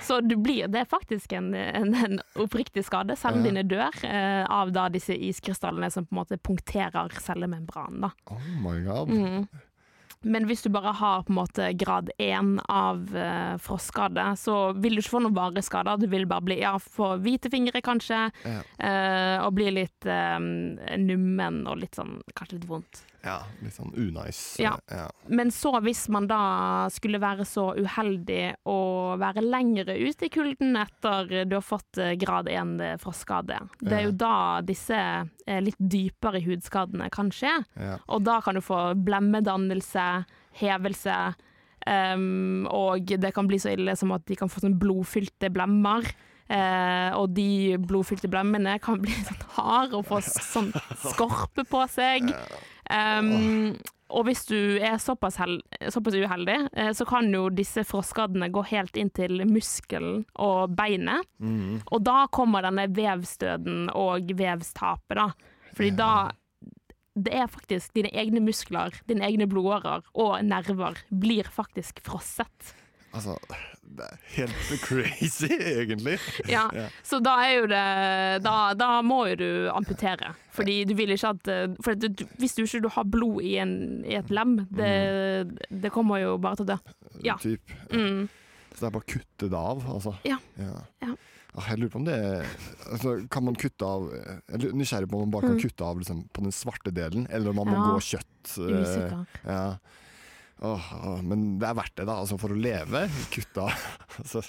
Så 0.04 0.20
du 0.24 0.36
blir, 0.40 0.68
det 0.72 0.84
er 0.84 0.88
faktisk 0.90 1.32
en, 1.36 1.52
en, 1.54 1.94
en 1.94 2.18
oppriktig 2.42 2.84
skade. 2.86 3.16
Cellene 3.20 3.50
dine 3.50 3.66
dør 3.68 3.96
uh, 4.04 4.44
av 4.60 4.72
da 4.76 4.88
disse 4.92 5.16
iskrystallene 5.16 5.90
som 5.92 6.06
på 6.08 6.14
en 6.16 6.22
måte 6.22 6.40
punkterer 6.40 7.16
cellemembranen. 7.22 8.10
oh 8.32 8.52
my 8.64 8.78
god. 8.84 9.12
Mm. 9.12 9.48
Men 10.26 10.46
hvis 10.48 10.62
du 10.64 10.70
bare 10.74 10.90
har 10.96 11.22
på 11.22 11.30
en 11.30 11.38
måte 11.38 11.68
grad 11.78 12.08
1 12.18 12.56
av 12.72 13.02
uh, 13.14 13.54
frostskade, 13.62 14.24
så 14.40 14.72
vil 14.74 14.96
du 14.96 15.02
ikke 15.02 15.12
få 15.12 15.20
noen 15.22 15.36
varige 15.36 15.62
skader. 15.66 16.00
Du 16.00 16.08
vil 16.10 16.26
bare 16.26 16.42
bli, 16.48 16.56
ja, 16.64 16.72
få 16.80 17.12
hvite 17.22 17.52
fingre 17.52 17.82
kanskje, 17.84 18.24
Ja. 18.46 18.56
uh, 18.80 19.46
og 19.46 19.52
bli 19.58 19.68
litt 19.76 20.06
eh, 20.08 20.38
nummen 20.98 21.66
og 21.68 21.78
litt 21.82 21.94
sånn, 21.98 22.16
kanskje 22.34 22.56
litt 22.58 22.68
vondt. 22.70 23.04
Ja, 23.26 23.40
litt 23.62 23.74
sånn 23.74 23.92
unice. 23.96 24.62
Ja. 24.62 24.76
ja. 24.90 25.08
Men 25.26 25.50
så 25.54 25.74
hvis 25.84 26.04
man 26.14 26.28
da 26.30 26.40
skulle 26.94 27.20
være 27.22 27.46
så 27.48 27.72
uheldig 27.74 28.54
å 28.70 28.78
være 29.20 29.44
lengre 29.44 29.96
ute 29.98 30.28
i 30.28 30.32
kulden 30.32 30.78
etter 30.80 31.44
du 31.48 31.56
har 31.58 31.66
fått 31.66 31.98
eh, 32.02 32.14
grad 32.20 32.50
1 32.52 33.02
frostskade, 33.02 33.58
det 33.82 33.98
er 33.98 34.06
jo 34.06 34.14
da 34.16 34.36
disse 34.66 35.00
eh, 35.00 35.60
litt 35.64 35.80
dypere 35.80 36.44
hudskadene 36.46 37.10
kan 37.12 37.34
skje. 37.34 37.58
Ja. 37.74 37.98
Og 38.14 38.24
da 38.28 38.38
kan 38.44 38.56
du 38.56 38.64
få 38.64 38.88
blemmedannelse, 38.94 40.06
hevelse, 40.62 41.18
Um, 41.86 42.66
og 42.66 43.06
det 43.06 43.30
kan 43.34 43.46
bli 43.46 43.60
så 43.62 43.70
ille 43.76 43.94
som 43.98 44.10
at 44.16 44.24
de 44.26 44.36
kan 44.38 44.50
få 44.50 44.62
sånn 44.64 44.78
blodfylte 44.80 45.52
blemmer. 45.54 46.06
Uh, 46.46 47.10
og 47.18 47.32
de 47.34 47.74
blodfylte 47.82 48.30
blemmene 48.30 48.76
kan 48.82 49.00
bli 49.02 49.14
sånn 49.28 49.44
harde 49.56 49.98
og 49.98 50.06
få 50.06 50.20
sånn 50.22 50.72
skorpe 51.04 51.66
på 51.66 51.84
seg. 51.90 52.32
Ehm, 52.92 53.76
og 54.14 54.28
hvis 54.28 54.44
du 54.46 54.78
er 54.78 55.00
såpass, 55.02 55.38
hel 55.42 55.58
såpass 55.90 56.14
uheldig, 56.14 56.56
eh, 56.72 56.92
så 56.94 57.06
kan 57.08 57.28
jo 57.34 57.48
disse 57.50 57.82
frostskadene 57.86 58.48
gå 58.54 58.62
helt 58.70 58.96
inn 59.00 59.10
til 59.10 59.42
muskelen 59.50 60.22
og 60.42 60.76
beinet. 60.78 61.26
Mm. 61.42 61.82
Og 61.90 62.04
da 62.06 62.24
kommer 62.32 62.66
denne 62.66 62.86
vevstøden 62.94 63.90
og 63.94 64.30
vevstapet, 64.38 65.18
da. 65.18 65.30
Fordi 65.76 65.94
da 65.96 66.10
Det 67.16 67.32
er 67.32 67.46
faktisk 67.48 67.94
dine 67.96 68.10
egne 68.12 68.42
muskler, 68.44 68.92
dine 69.08 69.24
egne 69.24 69.46
blodårer 69.48 70.02
og 70.20 70.34
nerver 70.44 70.98
blir 71.08 71.48
faktisk 71.48 72.02
frosset. 72.04 72.74
Altså, 73.16 73.36
det 73.96 74.04
er 74.04 74.16
helt 74.36 74.72
crazy, 74.86 75.48
egentlig. 75.48 76.18
Ja, 76.52 76.66
Så 77.06 77.20
da 77.24 77.36
er 77.46 77.52
jo 77.56 77.66
det 77.70 77.84
Da, 78.44 78.56
da 78.76 78.88
må 79.06 79.22
jo 79.30 79.36
du 79.40 79.48
amputere. 79.72 80.34
Fordi 80.52 80.82
du 80.88 80.92
vil 80.98 81.14
ikke 81.14 81.30
at 81.32 81.50
For 81.84 81.94
du, 81.96 82.08
du- 82.08 82.26
hvis 82.40 82.54
du 82.58 82.64
ikke 82.66 82.90
har 82.96 83.04
blod 83.08 83.40
i, 83.42 83.54
en, 83.62 84.04
i 84.04 84.16
et 84.18 84.28
lem, 84.30 84.58
det, 84.68 84.90
det 85.70 85.92
kommer 85.94 86.20
jo 86.20 86.36
bare 86.42 86.56
til 86.60 86.66
å 86.68 86.74
dø. 86.74 86.78
Ja. 87.24 87.38
Typ. 87.40 87.72
Mm. 87.92 88.26
Så 88.74 88.82
det 88.82 88.88
er 88.90 88.92
bare 88.98 89.06
å 89.06 89.08
kutte 89.08 89.48
det 89.48 89.56
av, 89.56 89.86
altså. 89.88 90.12
Ja. 90.28 90.36
Ja. 90.60 90.82
Ja. 91.06 91.14
Ah, 91.56 91.70
Jeg 91.70 91.78
lurer 91.80 91.92
på 91.94 92.00
om 92.02 92.04
det 92.04 92.16
altså, 92.92 93.14
Kan 93.32 93.46
man 93.46 93.54
kutte 93.56 93.86
av 93.88 94.10
Jeg 94.12 94.58
er 94.68 94.74
nysgjerrig 94.76 95.08
på 95.08 95.16
om 95.16 95.22
man 95.24 95.30
bare 95.32 95.46
kan 95.48 95.54
Mm. 95.56 95.62
kutte 95.64 95.86
av 95.88 95.96
liksom, 96.02 96.18
på 96.36 96.42
den 96.44 96.52
svarte 96.52 96.92
delen, 96.92 97.24
eller 97.32 97.54
om 97.54 97.62
man 97.62 97.70
må 97.72 97.86
gå 97.94 98.02
kjøtt. 98.12 98.58
eh, 98.60 98.82
Usikker. 98.82 99.22
Ja. 99.46 99.62
Åh, 100.64 101.20
men 101.20 101.58
det 101.60 101.66
er 101.68 101.76
verdt 101.76 101.94
det, 101.98 102.06
da. 102.08 102.16
Altså, 102.22 102.38
for 102.40 102.54
å 102.54 102.56
leve. 102.56 103.06
Kutta. 103.34 103.68
Altså, 104.16 104.40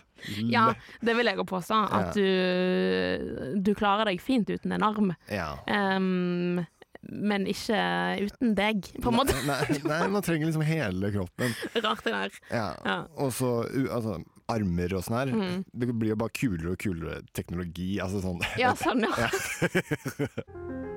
Ja, 0.47 0.69
det 1.03 1.17
vil 1.17 1.27
jeg 1.27 1.35
jo 1.35 1.43
påstå. 1.49 1.81
At 1.91 2.15
du, 2.15 3.59
du 3.59 3.73
klarer 3.75 4.07
deg 4.07 4.21
fint 4.23 4.47
uten 4.47 4.71
en 4.77 4.85
arm. 4.87 5.13
ja. 5.31 5.51
Um, 5.67 6.63
men 7.07 7.45
ikke 7.47 7.77
uten 8.25 8.55
deg, 8.57 8.87
på 8.99 9.11
en 9.11 9.15
måte. 9.15 9.35
Nei, 9.47 9.77
nei, 9.85 9.99
man 10.11 10.25
trenger 10.25 10.49
liksom 10.49 10.63
hele 10.67 11.11
kroppen. 11.13 11.53
Rart 11.85 12.01
det 12.03 12.11
der. 12.11 12.39
Ja. 12.51 12.65
Ja. 12.83 12.97
Og 13.21 13.31
så 13.37 13.51
altså, 13.93 14.17
armer 14.51 14.95
og 14.97 15.05
sånn 15.05 15.19
her. 15.21 15.31
Mm. 15.31 15.61
Det 15.71 15.91
blir 15.93 16.11
jo 16.15 16.19
bare 16.19 16.35
kulere 16.35 16.73
og 16.73 16.81
kulere 16.83 17.21
teknologi. 17.37 17.93
Altså 18.03 18.23
sånn. 18.25 18.43
Ja, 18.59 18.73
sånn, 18.75 19.05
ja. 19.07 19.29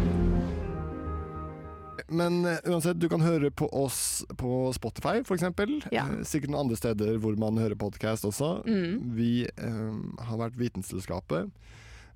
Men 2.11 2.41
eh, 2.45 2.59
uansett, 2.67 2.99
du 2.99 3.07
kan 3.11 3.23
høre 3.23 3.51
på 3.55 3.69
oss 3.71 4.25
på 4.37 4.71
Spotify, 4.75 5.21
eksempel. 5.37 5.77
Ja. 5.95 6.05
Eh, 6.11 6.25
Sikkert 6.27 6.51
noen 6.51 6.65
andre 6.67 6.79
steder 6.79 7.15
hvor 7.23 7.37
man 7.39 7.59
hører 7.61 7.77
podkast 7.79 8.27
også. 8.27 8.57
Mm. 8.67 8.97
Vi 9.15 9.33
eh, 9.47 9.93
har 10.27 10.41
vært 10.41 10.59
Vitenselskapet. 10.59 11.49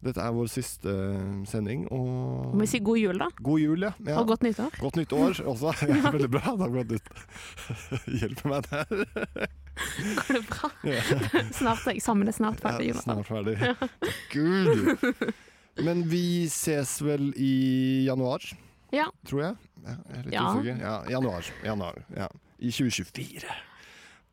Dette 0.05 0.21
er 0.21 0.33
vår 0.35 0.49
siste 0.51 0.91
eh, 0.91 1.37
sending, 1.49 1.85
og 1.95 2.51
Må 2.53 2.65
vi 2.65 2.67
si 2.69 2.81
god 2.83 2.99
jul, 2.99 3.21
da? 3.23 3.29
God 3.39 3.61
jul, 3.63 3.85
ja. 3.87 3.93
ja. 4.05 4.17
Og 4.19 4.27
godt 4.33 4.43
nyttår. 4.45 4.75
Godt 4.83 4.99
nytt 4.99 5.15
år 5.15 5.39
også. 5.47 5.71
Ja, 5.89 6.11
veldig 6.11 6.29
bra. 6.35 6.53
Da 6.59 6.67
går 6.75 6.89
det 6.91 6.99
hjelper 8.19 8.51
meg 8.51 8.67
der. 8.69 9.07
Går 10.19 10.37
det 10.37 10.43
bra? 10.51 10.69
Ja. 10.87 11.01
Snart 11.55 11.87
er 11.87 11.95
eksamen 11.95 12.29
er 12.31 12.35
snart 12.35 12.61
ferdig, 12.63 12.91
Ja, 12.93 13.01
snart 13.01 13.27
ferdig. 13.27 13.57
Gud. 14.31 15.33
Men 15.83 16.05
vi 16.07 16.45
ses 16.51 16.99
vel 17.03 17.33
i 17.35 18.05
januar? 18.05 18.45
Ja. 18.93 19.05
tror 19.27 19.41
jeg. 19.41 19.55
Ja, 19.83 19.89
jeg 19.89 20.17
er 20.17 20.23
litt 20.23 20.33
Ja. 20.33 20.43
usikker. 20.53 20.77
Ja, 20.81 21.03
januar. 21.09 21.45
januar 21.63 22.03
ja. 22.15 22.27
I 22.59 22.71
2024. 22.71 23.39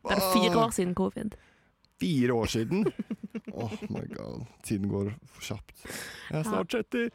Det 0.03 0.11
er 0.17 0.33
fire 0.33 0.57
år 0.65 0.69
siden 0.71 0.95
covid. 0.95 1.35
Fire 1.99 2.33
år 2.33 2.45
siden? 2.45 2.85
Oh 3.53 3.71
my 3.89 4.01
god. 4.15 4.45
Tiden 4.63 4.89
går 4.89 5.11
for 5.25 5.41
kjapt. 5.41 5.71
Jeg 6.31 6.39
er 6.39 6.43
snart 6.43 6.69
30. 6.69 7.09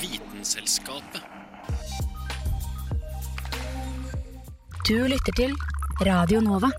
Vitenselskapet. 0.00 1.22
Du 4.88 4.94
lytter 5.06 5.32
til 5.36 5.54
Radio 6.06 6.40
Nova. 6.40 6.70